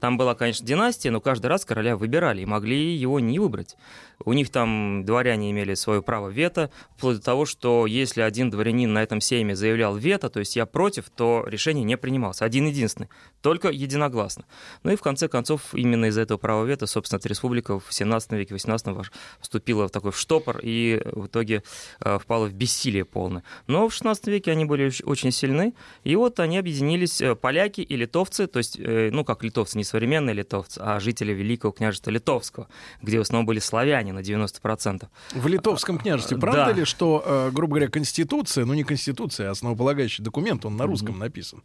Там 0.00 0.16
была, 0.16 0.34
конечно, 0.34 0.66
династия, 0.66 1.10
но 1.10 1.20
каждый 1.20 1.46
раз 1.46 1.64
короля 1.64 1.96
выбирали 1.96 2.42
и 2.42 2.46
могли 2.46 2.94
его 2.94 3.20
не 3.20 3.38
выбрать. 3.38 3.76
У 4.24 4.32
них 4.32 4.50
там 4.50 5.04
дворяне 5.04 5.50
имели 5.50 5.74
свое 5.74 6.02
право 6.02 6.28
вето, 6.28 6.70
вплоть 6.96 7.16
до 7.16 7.22
того, 7.22 7.46
что 7.46 7.86
если 7.86 8.20
один 8.20 8.50
дворянин 8.50 8.92
на 8.92 9.02
этом 9.02 9.20
сейме 9.20 9.56
заявлял 9.56 9.96
вето, 9.96 10.30
то 10.30 10.40
есть 10.40 10.56
я 10.56 10.66
против, 10.66 11.10
то 11.10 11.44
решение 11.46 11.84
не 11.84 11.96
принималось. 11.96 12.42
Один 12.42 12.66
единственный, 12.66 13.08
только 13.40 13.70
единогласно. 13.70 14.44
Ну 14.82 14.92
и 14.92 14.96
в 14.96 15.02
конце 15.02 15.28
концов 15.28 15.74
именно 15.74 16.06
из-за 16.06 16.22
этого 16.22 16.38
права 16.38 16.64
вето, 16.64 16.86
собственно, 16.86 17.18
эта 17.18 17.28
республика 17.28 17.78
в 17.78 17.92
17 17.92 18.32
веке, 18.32 18.54
18 18.54 18.96
вступила 19.40 19.88
в 19.88 19.90
такой 19.90 20.12
в 20.12 20.18
штопор 20.18 20.60
и 20.62 21.02
в 21.04 21.26
итоге 21.26 21.62
э, 22.00 22.18
впала 22.18 22.46
в 22.46 22.54
бессилие 22.54 23.04
полное. 23.04 23.42
Но 23.66 23.88
в 23.88 23.94
16 23.94 24.26
веке 24.28 24.52
они 24.52 24.64
были 24.64 24.90
очень 25.04 25.32
сильны, 25.32 25.74
и 26.04 26.16
вот 26.16 26.40
они 26.40 26.58
объединились, 26.58 27.20
э, 27.20 27.34
поляки 27.34 27.80
и 27.80 27.96
литовцы, 27.96 28.46
то 28.46 28.58
есть, 28.58 28.78
э, 28.78 29.10
ну 29.12 29.24
как 29.24 29.42
литовцы, 29.42 29.76
не 29.76 29.83
современные 29.84 30.34
литовцы, 30.34 30.78
а 30.82 31.00
жители 31.00 31.32
Великого 31.32 31.72
княжества 31.72 32.10
Литовского, 32.10 32.68
где 33.02 33.18
в 33.18 33.22
основном 33.22 33.46
были 33.46 33.58
славяне 33.58 34.12
на 34.12 34.20
90%. 34.20 35.06
В 35.32 35.46
Литовском 35.46 35.98
княжестве 35.98 36.38
правда 36.38 36.66
да. 36.66 36.72
ли, 36.72 36.84
что, 36.84 37.22
э, 37.24 37.50
грубо 37.52 37.74
говоря, 37.74 37.88
Конституция, 37.88 38.64
ну 38.64 38.74
не 38.74 38.84
Конституция, 38.84 39.48
а 39.48 39.50
основополагающий 39.52 40.22
документ, 40.22 40.64
он 40.64 40.76
на 40.76 40.86
русском 40.86 41.16
mm-hmm. 41.16 41.18
написан? 41.18 41.62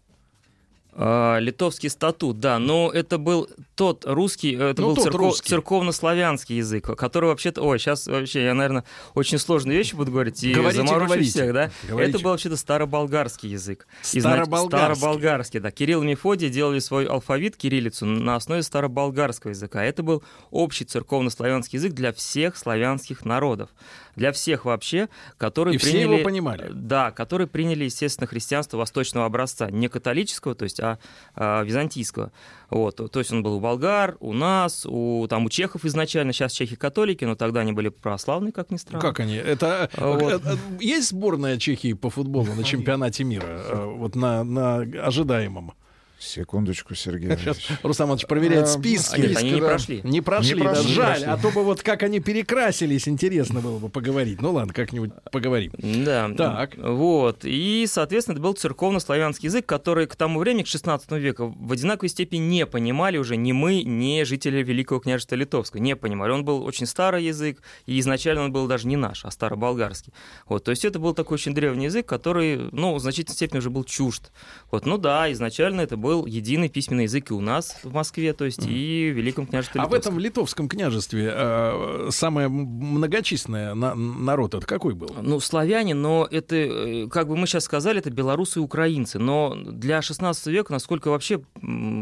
А, 1.02 1.38
литовский 1.40 1.90
статут, 1.90 2.40
да, 2.42 2.60
но 2.60 2.92
это 2.94 3.18
был 3.18 3.48
тот 3.76 4.04
русский, 4.06 4.54
э, 4.54 4.72
это 4.72 4.82
Ну, 4.82 4.94
был 4.94 5.02
церков- 5.02 5.16
русский. 5.22 5.48
церковно-славянский 5.50 6.58
язык, 6.58 6.94
который 6.98 7.28
вообще-то... 7.30 7.62
Ой, 7.62 7.80
сейчас 7.80 8.06
вообще 8.08 8.44
я, 8.44 8.54
наверное, 8.54 8.84
очень 9.16 9.38
сложные 9.38 9.78
вещи 9.78 9.96
буду 9.96 10.12
говорить 10.12 10.44
и 10.44 10.54
Говорите, 10.54 10.76
заморочу 10.84 11.06
говорите. 11.06 11.30
всех, 11.32 11.54
да? 11.54 11.72
Говорите. 11.88 12.12
Это 12.18 12.22
был 12.22 12.32
вообще-то 12.32 12.58
староболгарский 12.58 13.50
язык. 13.50 13.88
Староболгарский. 14.02 14.96
Староболгарский, 14.96 15.60
да. 15.62 15.72
Кирилл 15.72 16.04
и 16.04 16.08
Мефодий 16.08 16.50
делали 16.50 16.80
свой 16.80 17.06
алфавит, 17.06 17.56
кириллицу, 17.56 18.06
на 18.06 18.36
основе 18.36 18.62
староболгарского 18.62 19.52
языка. 19.52 19.82
Это 19.82 20.04
был 20.04 20.22
общий 20.52 20.84
церковно-славянский 20.84 21.78
язык 21.78 21.94
для 21.94 22.12
всех 22.12 22.58
славянских 22.58 23.24
народов. 23.24 23.70
Для 24.20 24.34
всех 24.34 24.66
вообще, 24.66 25.08
которые 25.38 25.76
И 25.76 25.78
все 25.78 25.92
приняли... 25.92 26.16
его 26.16 26.24
понимали. 26.26 26.70
Да, 26.74 27.12
которые 27.12 27.48
приняли, 27.48 27.86
естественно, 27.86 28.28
христианство 28.28 28.78
восточного 28.78 29.26
образца. 29.26 29.72
Не 29.72 29.88
католического, 29.88 30.56
то 30.56 30.64
есть, 30.64 30.82
а, 30.82 31.00
а 31.36 31.64
византийского. 31.64 32.34
Вот. 32.70 32.98
То 33.12 33.20
есть 33.20 33.32
он 33.32 33.44
был 33.44 33.56
у 33.56 33.60
болгар, 33.62 34.18
у 34.20 34.34
нас, 34.34 34.86
у, 34.86 35.26
там, 35.30 35.46
у 35.46 35.50
чехов 35.50 35.86
изначально. 35.86 36.34
Сейчас 36.34 36.52
чехи 36.52 36.76
католики, 36.76 37.24
но 37.24 37.36
тогда 37.36 37.62
они 37.62 37.72
были 37.72 37.88
православные, 37.88 38.52
как 38.52 38.72
ни 38.72 38.78
странно. 38.78 39.02
Как 39.02 39.22
они? 39.22 39.36
Это 39.36 39.90
А 39.96 40.18
вот. 40.18 40.34
э, 40.34 40.40
э, 40.44 40.56
есть 40.82 41.10
сборная 41.10 41.58
Чехии 41.58 41.94
по 41.94 42.10
футболу 42.10 42.54
на 42.54 42.64
чемпионате 42.66 43.24
мира? 43.24 43.46
Э, 43.48 43.86
Вот 43.86 44.16
на, 44.16 44.44
на 44.44 44.80
ожидаемом. 44.80 45.74
Секундочку, 46.20 46.96
Сергей. 46.96 47.36
Сейчас. 47.38 47.58
Рустам 47.82 48.08
Иванович 48.10 48.28
проверяет 48.28 48.66
А, 48.66 48.68
списки. 48.68 49.16
А 49.16 49.18
нет, 49.20 49.38
они 49.38 49.52
не 49.52 49.62
да. 49.62 49.68
прошли. 49.68 50.02
Не 50.04 50.22
прошли, 50.22 50.54
Не 50.56 50.60
да, 50.64 50.70
прошли, 50.72 50.94
жаль. 50.94 51.06
прошли. 51.06 51.26
А 51.26 51.38
то 51.38 51.52
бы 51.52 51.64
вот 51.64 51.82
как 51.82 52.04
они 52.04 52.20
перекрасились, 52.20 53.08
интересно 53.08 53.62
было 53.62 53.80
бы 53.80 53.88
поговорить. 53.90 54.42
Ну 54.42 54.52
ладно, 54.52 54.74
как-нибудь 54.74 55.12
поговорим. 55.32 55.72
Да. 55.78 56.30
Так. 56.38 56.76
Вот. 56.78 57.46
И, 57.46 57.86
соответственно, 57.88 58.34
это 58.36 58.44
был 58.44 58.54
церковно-славянский 58.54 59.48
язык, 59.48 59.66
который 59.66 60.08
к 60.08 60.16
тому 60.18 60.40
времени, 60.40 60.64
к 60.64 60.68
16 60.68 61.10
веку, 61.14 61.56
в 61.58 61.72
одинаковой 61.72 62.10
степени 62.10 62.40
не 62.42 62.66
понимали 62.66 63.18
уже 63.18 63.38
ни 63.38 63.54
мы, 63.54 63.84
ни 63.84 64.24
жители 64.24 64.62
Великого 64.62 65.00
княжества 65.00 65.36
Литовского. 65.36 65.80
Не 65.80 65.96
понимали. 65.96 66.32
Он 66.32 66.44
был 66.44 66.64
очень 66.64 66.86
старый 66.86 67.24
язык, 67.24 67.62
и 67.86 67.98
изначально 68.00 68.44
он 68.44 68.52
был 68.52 68.68
даже 68.68 68.88
не 68.88 68.98
наш, 68.98 69.24
а 69.24 69.32
староболгарский. 69.32 70.12
Вот. 70.48 70.66
То 70.66 70.72
есть 70.72 70.84
это 70.84 71.00
был 71.00 71.14
такой 71.14 71.36
очень 71.36 71.54
древний 71.54 71.86
язык, 71.86 72.06
который, 72.06 72.58
ну, 72.74 72.94
в 72.96 73.00
значительной 73.00 73.36
степени 73.36 73.60
уже 73.60 73.70
был 73.70 73.86
чужд. 73.86 74.32
Вот. 74.70 74.86
Ну 74.86 74.98
да, 74.98 75.32
изначально 75.32 75.82
это 75.82 75.96
был 75.96 76.09
единый 76.26 76.70
письменный 76.70 77.04
язык 77.04 77.32
и 77.32 77.34
у 77.34 77.42
нас 77.42 77.78
в 77.84 77.94
Москве, 77.94 78.34
то 78.34 78.46
есть 78.46 78.66
и 78.66 79.12
в 79.14 79.18
Великом 79.18 79.46
княжестве 79.48 79.82
А 79.82 79.86
в 79.86 79.88
Литовском. 79.90 80.14
этом 80.14 80.20
литовском 80.20 80.70
княжестве 80.70 81.32
э, 81.34 82.08
самое 82.12 82.48
многочисленное 82.48 83.74
на- 83.74 83.96
народ 83.96 84.54
это 84.56 84.66
какой 84.66 84.94
был? 84.96 85.16
Ну, 85.22 85.40
славяне, 85.40 85.94
но 85.94 86.28
это, 86.30 86.56
э, 86.56 87.08
как 87.10 87.28
бы 87.28 87.36
мы 87.38 87.48
сейчас 87.48 87.64
сказали, 87.66 88.00
это 88.00 88.10
белорусы 88.10 88.60
и 88.60 88.62
украинцы. 88.62 89.20
Но 89.20 89.56
для 89.56 90.02
16 90.02 90.48
века, 90.48 90.72
насколько 90.74 91.10
вообще 91.10 91.42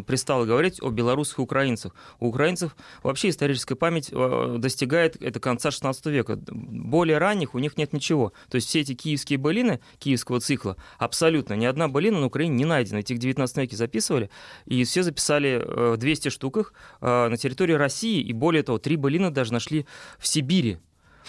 пристало 0.05 0.45
говорить 0.45 0.81
о 0.81 0.89
белорусах 0.89 1.39
и 1.39 1.41
украинцах? 1.41 1.95
У 2.19 2.27
украинцев 2.27 2.75
вообще 3.03 3.29
историческая 3.29 3.75
память 3.75 4.09
э, 4.11 4.55
достигает 4.59 5.21
это 5.21 5.39
конца 5.39 5.71
16 5.71 6.05
века. 6.07 6.39
Более 6.47 7.17
ранних 7.17 7.55
у 7.55 7.59
них 7.59 7.77
нет 7.77 7.93
ничего. 7.93 8.33
То 8.49 8.55
есть 8.55 8.67
все 8.67 8.81
эти 8.81 8.93
киевские 8.93 9.37
былины, 9.39 9.79
киевского 9.99 10.39
цикла, 10.39 10.77
абсолютно 10.97 11.53
ни 11.53 11.65
одна 11.65 11.87
былина 11.87 12.19
на 12.19 12.27
Украине 12.27 12.55
не 12.55 12.65
найдена. 12.65 12.97
Эти 12.99 13.13
в 13.13 13.17
19 13.19 13.57
веке 13.57 13.75
записывали, 13.97 14.29
и 14.65 14.83
все 14.83 15.03
записали 15.03 15.61
э, 15.63 15.97
200 15.97 16.29
штук 16.29 16.57
их 16.57 16.73
э, 17.01 17.27
на 17.27 17.37
территории 17.37 17.73
России, 17.73 18.21
и 18.21 18.33
более 18.33 18.63
того, 18.63 18.77
три 18.77 18.95
былины 18.95 19.31
даже 19.31 19.53
нашли 19.53 19.85
в 20.19 20.27
Сибири, 20.27 20.77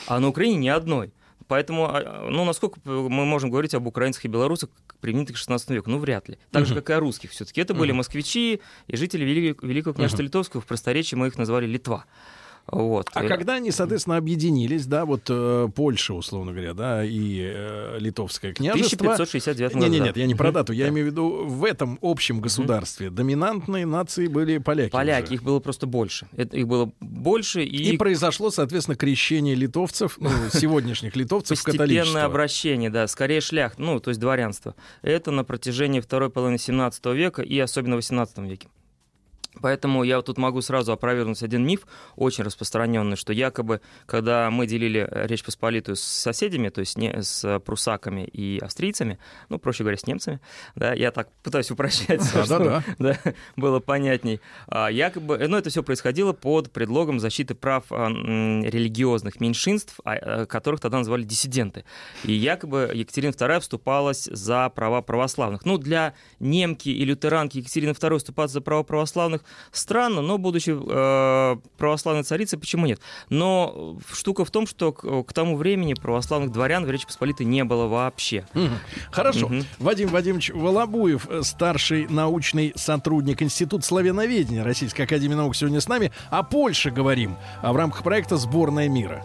а 0.07 0.21
на 0.21 0.29
Украине 0.29 0.57
ни 0.57 0.69
одной. 0.69 1.13
Поэтому, 1.47 1.87
а, 1.87 2.29
ну, 2.31 2.45
насколько 2.45 2.79
мы 2.85 3.25
можем 3.25 3.51
говорить 3.51 3.75
об 3.75 3.87
украинцах 3.87 4.27
и 4.27 4.29
белорусах 4.29 4.69
применительно 5.01 5.35
к 5.35 5.39
16 5.39 5.71
веку? 5.71 5.89
Ну, 5.91 5.99
вряд 5.99 6.29
ли. 6.29 6.37
Так 6.51 6.67
же, 6.67 6.75
как 6.75 6.91
и 6.91 6.93
о 6.93 7.01
русских 7.01 7.31
все-таки. 7.31 7.63
Это 7.63 7.73
были 7.73 7.93
москвичи 7.93 8.61
и 8.87 8.97
жители 8.97 9.25
Великого, 9.25 9.67
Великого 9.67 9.95
княжества 9.95 10.23
Литовского. 10.23 10.61
В 10.61 10.67
просторечии 10.67 11.17
мы 11.17 11.29
их 11.29 11.39
назвали 11.39 11.67
Литва. 11.67 12.05
Вот. 12.71 13.09
А 13.15 13.25
когда 13.25 13.55
они, 13.55 13.71
соответственно, 13.71 14.17
объединились, 14.17 14.87
да, 14.87 15.07
вот 15.07 15.23
э, 15.29 15.69
Польша, 15.75 16.13
условно 16.13 16.53
говоря, 16.53 16.75
да, 16.75 17.05
и 17.05 17.41
э, 17.41 17.97
Литовское 17.99 18.53
княжество. 18.53 19.13
1569 19.13 19.73
году. 19.73 19.85
Не, 19.87 19.91
не, 19.91 19.99
да. 19.99 20.05
нет, 20.07 20.17
я 20.19 20.27
не 20.27 20.35
про 20.35 20.53
дату. 20.53 20.73
Я 20.73 20.89
имею 20.89 21.07
в 21.07 21.11
виду 21.11 21.45
в 21.47 21.65
этом 21.65 21.99
общем 22.03 22.41
государстве 22.41 23.11
доминантные 23.11 23.87
нации 23.87 24.27
были 24.27 24.59
поляки. 24.59 24.91
Поляки, 24.91 25.27
уже. 25.27 25.35
их 25.35 25.43
было 25.43 25.61
просто 25.61 25.87
больше. 25.87 26.29
Это, 26.37 26.57
их 26.57 26.69
было 26.69 26.93
больше, 27.01 27.65
и, 27.65 27.95
И 27.95 27.97
произошло, 27.97 28.51
соответственно, 28.51 28.97
крещение 28.97 29.55
литовцев, 29.55 30.19
ну, 30.21 30.31
сегодняшних 30.53 31.17
литовцев 31.17 31.59
в 31.59 31.65
постепенное 31.65 31.87
католичество. 31.87 32.25
обращение, 32.25 32.91
да, 32.91 33.07
скорее 33.07 33.41
шлях, 33.41 33.79
ну, 33.79 33.99
то 33.99 34.11
есть 34.11 34.21
дворянство. 34.21 34.75
Это 35.01 35.31
на 35.31 35.45
протяжении 35.45 36.01
второй 36.01 36.29
половины 36.31 36.59
17 36.59 37.05
века 37.07 37.43
и 37.43 37.59
особенно 37.59 37.95
в 37.95 37.99
18 37.99 38.39
веке. 38.39 38.69
Поэтому 39.61 40.03
я 40.05 40.21
тут 40.23 40.38
могу 40.38 40.61
сразу 40.61 40.93
опровергнуть 40.93 41.43
один 41.43 41.67
миф, 41.67 41.87
очень 42.17 42.45
распространенный, 42.45 43.17
что 43.17 43.33
якобы, 43.33 43.81
когда 44.07 44.50
мы 44.50 44.67
делили 44.67 45.07
э, 45.09 45.27
Речь 45.27 45.45
Посполитую 45.45 45.97
с 45.97 46.03
соседями, 46.03 46.69
то 46.69 46.81
есть 46.81 46.99
не, 46.99 47.23
с 47.23 47.61
прусаками 47.61 48.25
и 48.25 48.59
австрийцами, 48.59 49.19
ну, 49.49 49.59
проще 49.59 49.85
говоря, 49.85 49.97
с 49.97 50.07
немцами, 50.07 50.41
да, 50.75 50.93
я 50.93 51.11
так 51.11 51.31
пытаюсь 51.43 51.71
упрощать, 51.71 52.21
Да, 52.35 52.45
чтобы, 52.45 52.65
да, 52.65 52.85
да, 53.25 53.35
было 53.57 53.81
понятней. 53.81 54.41
А, 54.67 54.88
якобы, 54.88 55.37
э, 55.37 55.49
ну, 55.49 55.57
это 55.57 55.71
все 55.71 55.83
происходило 55.83 56.33
под 56.33 56.71
предлогом 56.73 57.21
защиты 57.21 57.55
прав 57.55 57.85
а, 57.91 58.07
м, 58.07 58.65
религиозных 58.65 59.41
меньшинств, 59.41 60.00
а, 60.05 60.17
э, 60.17 60.47
которых 60.47 60.81
тогда 60.81 60.99
называли 60.99 61.23
диссиденты. 61.23 61.85
И 62.25 62.33
якобы 62.33 62.91
Екатерина 62.95 63.33
II 63.33 63.61
вступалась 63.61 64.25
за 64.25 64.69
права 64.71 65.03
православных. 65.03 65.65
Ну, 65.65 65.79
для 65.79 66.15
немки 66.41 66.88
и 66.88 67.05
лютеранки 67.05 67.59
Екатерины 67.59 67.93
II 67.93 68.19
вступаться 68.19 68.55
за 68.55 68.61
права 68.61 68.83
православных 68.83 69.45
странно, 69.73 70.23
но 70.23 70.38
будучи 70.38 70.71
э, 70.71 71.57
православной 71.76 72.23
царицей, 72.23 72.59
почему 72.59 72.87
нет? 72.87 73.00
Но 73.28 73.99
штука 74.12 74.45
в 74.45 74.50
том, 74.50 74.67
что 74.67 74.93
к, 74.93 75.25
к 75.25 75.33
тому 75.33 75.57
времени 75.57 75.95
православных 75.95 76.52
дворян 76.52 76.85
в 76.85 76.90
Речи 76.90 77.07
Посполитой 77.07 77.47
не 77.47 77.64
было 77.64 77.87
вообще. 77.87 78.47
Хорошо. 79.11 79.49
Мгм. 79.49 79.64
Вадим 79.78 80.09
Вадимович 80.09 80.50
Волобуев, 80.50 81.28
э, 81.28 81.43
старший 81.43 82.07
научный 82.09 82.73
сотрудник 82.76 83.43
Института 83.43 83.85
славяноведения 83.85 84.64
Российской 84.64 85.02
Академии 85.02 85.35
Наук, 85.35 85.57
сегодня 85.57 85.81
с 85.81 85.88
нами. 85.88 86.12
О 86.31 86.43
Польше 86.43 86.90
говорим 86.90 87.37
а 87.62 87.73
в 87.73 87.76
рамках 87.76 88.02
проекта 88.02 88.37
«Сборная 88.37 88.88
мира». 88.88 89.23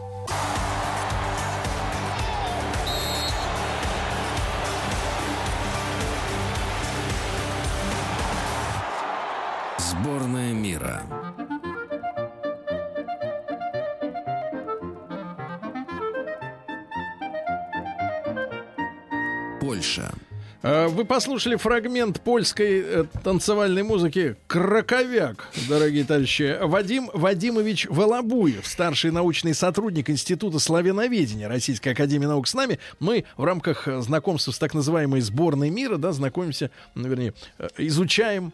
Вы 20.93 21.05
послушали 21.05 21.55
фрагмент 21.55 22.21
польской 22.21 22.83
э, 22.85 23.05
танцевальной 23.23 23.81
музыки 23.81 24.35
«Краковяк», 24.45 25.47
дорогие 25.67 26.03
товарищи. 26.03 26.55
Вадим 26.61 27.09
Вадимович 27.15 27.87
Волобуев, 27.89 28.67
старший 28.67 29.09
научный 29.09 29.55
сотрудник 29.55 30.11
Института 30.11 30.59
славяноведения 30.59 31.49
Российской 31.49 31.89
Академии 31.89 32.27
Наук 32.27 32.47
с 32.47 32.53
нами. 32.53 32.77
Мы 32.99 33.25
в 33.37 33.43
рамках 33.43 33.87
э, 33.87 34.01
знакомства 34.01 34.51
с 34.51 34.59
так 34.59 34.75
называемой 34.75 35.21
сборной 35.21 35.71
мира, 35.71 35.97
да, 35.97 36.11
знакомимся, 36.11 36.69
ну, 36.93 37.07
вернее, 37.07 37.33
э, 37.57 37.69
изучаем 37.79 38.53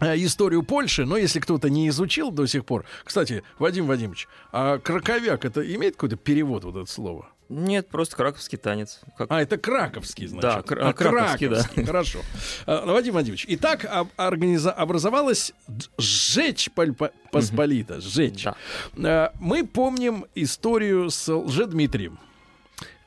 историю 0.00 0.62
Польши, 0.62 1.04
но 1.04 1.18
если 1.18 1.38
кто-то 1.38 1.68
не 1.68 1.88
изучил 1.90 2.30
до 2.30 2.46
сих 2.46 2.64
пор... 2.64 2.86
Кстати, 3.04 3.42
Вадим 3.58 3.86
Вадимович, 3.86 4.26
а 4.52 4.78
краковяк 4.78 5.44
это 5.44 5.60
имеет 5.74 5.96
какой-то 5.96 6.16
перевод 6.16 6.64
вот 6.64 6.76
это 6.76 6.90
слово? 6.90 7.28
Нет, 7.50 7.88
просто 7.88 8.16
краковский 8.16 8.56
танец. 8.58 9.00
Как- 9.18 9.30
А, 9.30 9.40
это 9.42 9.58
краковский, 9.58 10.26
значит. 10.26 10.42
Да, 10.50 10.62
кра- 10.62 10.92
краковский, 10.94 11.48
да. 11.48 11.62
Хорошо. 11.84 12.20
А, 12.66 12.84
Вадим 12.86 13.12
Владимирович, 13.12 13.44
итак, 13.48 13.84
об- 13.84 14.08
организа- 14.16 14.72
образовалась 14.72 15.52
сжечь 15.98 16.70
По- 16.72 17.10
Посполита, 17.30 18.00
сжечь. 18.00 18.44
Да. 18.44 18.54
А, 18.96 19.32
Мы 19.38 19.66
помним 19.66 20.24
историю 20.34 21.10
с 21.10 21.28
Лжедмитрием. 21.32 22.18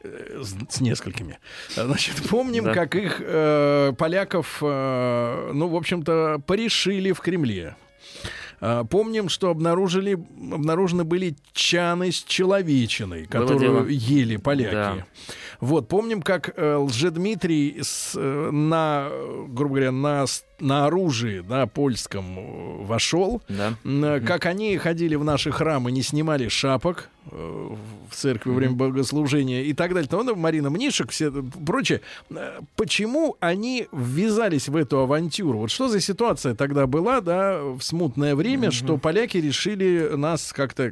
э, 0.04 0.42
С, 0.44 0.56
с 0.76 0.82
несколькими. 0.82 1.40
А, 1.76 1.86
Значит, 1.86 2.16
помним, 2.30 2.66
Да. 2.66 2.74
как 2.74 2.96
их 2.96 3.20
э, 3.20 3.94
поляков, 3.98 4.60
э, 4.62 5.52
ну, 5.54 5.68
в 5.68 5.76
общем-то, 5.76 6.40
порешили 6.46 7.12
в 7.12 7.20
Кремле. 7.22 7.76
А, 8.60 8.84
Помним, 8.84 9.30
что 9.30 9.50
обнаружили, 9.50 10.14
обнаружены 10.14 11.04
были 11.04 11.36
чаны 11.54 12.12
с 12.12 12.24
человечиной, 12.24 13.26
которую 13.26 13.88
ели 13.90 14.38
поляки. 14.38 14.72
Да. 14.74 15.06
Вот, 15.60 15.88
помним, 15.88 16.22
как 16.22 16.54
э, 16.56 16.76
Лжедмитрий 16.76 17.80
с, 17.82 18.14
э, 18.16 18.52
на, 18.52 19.10
грубо 19.48 19.76
говоря, 19.76 19.92
на, 19.92 20.26
на 20.60 20.86
оружии, 20.88 21.44
да, 21.48 21.68
польском 21.68 22.26
э, 22.38 22.86
вошел. 22.86 23.42
Да. 23.48 23.74
Э, 23.84 24.22
Как 24.26 24.46
они 24.46 24.78
ходили 24.78 25.16
в 25.16 25.24
наши 25.24 25.52
храмы, 25.52 25.92
не 25.92 26.02
снимали 26.02 26.48
шапок 26.48 27.10
э, 27.32 27.70
в 28.10 28.16
церкви 28.16 28.50
во 28.50 28.56
время 28.56 28.74
богослужения 28.74 29.64
и 29.64 29.74
так 29.74 29.94
далее. 29.94 30.10
Ну, 30.12 30.36
Марина 30.36 30.70
Мнишек, 30.70 31.12
все 31.12 31.32
прочее. 31.32 32.02
Почему 32.76 33.38
они 33.40 33.88
ввязались 33.92 34.68
в 34.68 34.76
эту 34.76 35.00
авантюру? 35.00 35.60
Вот 35.60 35.72
что 35.72 35.88
за 35.88 36.00
ситуация 36.00 36.56
тогда 36.56 36.88
была, 36.88 37.22
да, 37.22 37.62
в 37.62 37.82
смутное 37.82 38.36
время, 38.36 38.72
что 38.72 38.98
поляки 38.98 39.38
решили 39.38 40.12
нас 40.16 40.54
как-то 40.54 40.92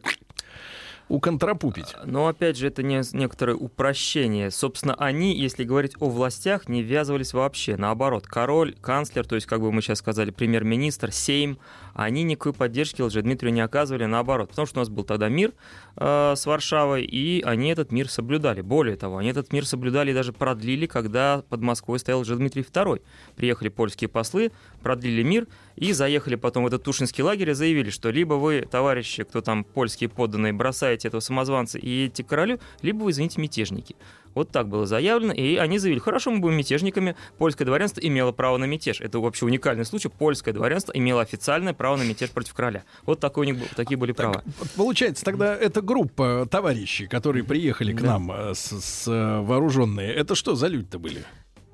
уконтрапупить? 1.08 1.96
Но 2.06 2.28
опять 2.28 2.58
же, 2.58 2.68
это 2.68 2.84
не, 2.84 3.02
некоторое 3.14 3.56
упрощение. 3.56 4.52
Собственно, 4.52 4.96
они, 4.96 5.36
если 5.38 5.64
говорить 5.64 5.96
о 6.00 6.10
властях, 6.10 6.68
не 6.68 6.82
ввязывались 6.82 7.34
вообще. 7.34 7.78
Наоборот, 7.78 8.28
король, 8.28 8.76
канцлер, 8.82 9.26
то 9.26 9.36
есть, 9.36 9.48
как 9.48 9.62
бы 9.62 9.72
мы 9.72 9.82
сейчас 9.82 10.00
сказали, 10.00 10.32
премьер-министр, 10.32 11.12
Сейм, 11.12 11.58
они 11.96 12.24
никакой 12.24 12.52
поддержки 12.52 13.02
Лжедмитрию 13.02 13.54
не 13.54 13.62
оказывали, 13.62 14.04
наоборот. 14.04 14.50
Потому 14.50 14.66
что 14.68 14.80
у 14.80 14.82
нас 14.82 14.90
был 14.90 15.06
тогда 15.06 15.30
мир 15.30 15.54
э, 15.96 16.34
с 16.36 16.46
Варшавой, 16.46 17.06
и 17.06 17.42
они 17.42 17.70
этот 17.70 17.94
мир 17.94 18.10
соблюдали. 18.10 18.60
Более 18.60 18.98
того, 18.98 19.18
они 19.18 19.30
этот 19.30 19.54
мир 19.54 19.66
соблюдали 19.66 20.12
и 20.12 20.14
даже 20.14 20.34
продлили, 20.34 20.88
когда 20.88 21.44
под 21.48 21.62
Москвой 21.62 21.98
стоял 22.00 22.20
Лжедмитрий 22.20 22.64
II. 22.64 23.02
Приехали 23.38 23.70
польские 23.70 24.10
послы, 24.10 24.52
продлили 24.84 25.24
мир, 25.24 25.48
и 25.78 25.94
заехали 25.94 26.36
потом 26.36 26.66
в 26.66 26.68
этот 26.68 26.84
Тушинский 26.84 27.24
лагерь 27.24 27.52
и 27.52 27.54
заявили, 27.54 27.90
что 27.90 28.10
либо 28.10 28.34
вы, 28.34 28.68
товарищи, 28.70 29.24
кто 29.24 29.40
там 29.40 29.64
польские 29.64 30.10
подданные, 30.10 30.52
бросаете 30.52 31.08
этого 31.08 31.22
самозванца 31.22 31.78
и 31.78 31.90
едете 31.90 32.26
к 32.26 32.28
королю, 32.28 32.60
либо 32.82 33.04
вы, 33.04 33.12
извините, 33.12 33.40
мятежники. 33.40 33.96
Вот 34.36 34.52
так 34.52 34.68
было 34.68 34.86
заявлено, 34.86 35.34
и 35.34 35.56
они 35.56 35.80
заявили, 35.80 36.00
хорошо, 36.00 36.30
мы 36.30 36.40
будем 36.40 36.58
мятежниками. 36.58 37.16
Польское 37.38 37.66
дворянство 37.66 38.02
имело 38.02 38.32
право 38.32 38.58
на 38.58 38.66
мятеж. 38.66 39.02
Это 39.02 39.20
вообще 39.20 39.46
уникальный 39.46 39.86
случай. 39.86 40.10
Польское 40.10 40.54
дворянство 40.54 40.92
имело 40.92 41.22
официальное 41.22 41.74
право 41.74 41.96
на 41.96 42.04
мятеж 42.04 42.30
против 42.32 42.54
короля. 42.54 42.84
Вот 43.06 43.20
такой 43.20 43.48
у 43.48 43.52
них 43.52 43.70
такие 43.76 43.98
были 43.98 44.12
права. 44.12 44.44
Вот 44.60 44.70
Получается, 44.72 45.24
тогда 45.26 45.56
эта 45.56 45.82
группа 45.82 46.48
товарищей, 46.52 47.08
которые 47.08 47.44
приехали 47.44 47.94
к 47.94 48.02
Да. 48.02 48.08
нам 48.20 48.32
э, 48.32 48.54
с, 48.54 48.72
с, 48.80 49.08
э, 49.08 49.40
вооруженные, 49.42 50.14
это 50.14 50.36
что 50.36 50.56
за 50.56 50.68
люди-то 50.68 51.00
были? 51.00 51.24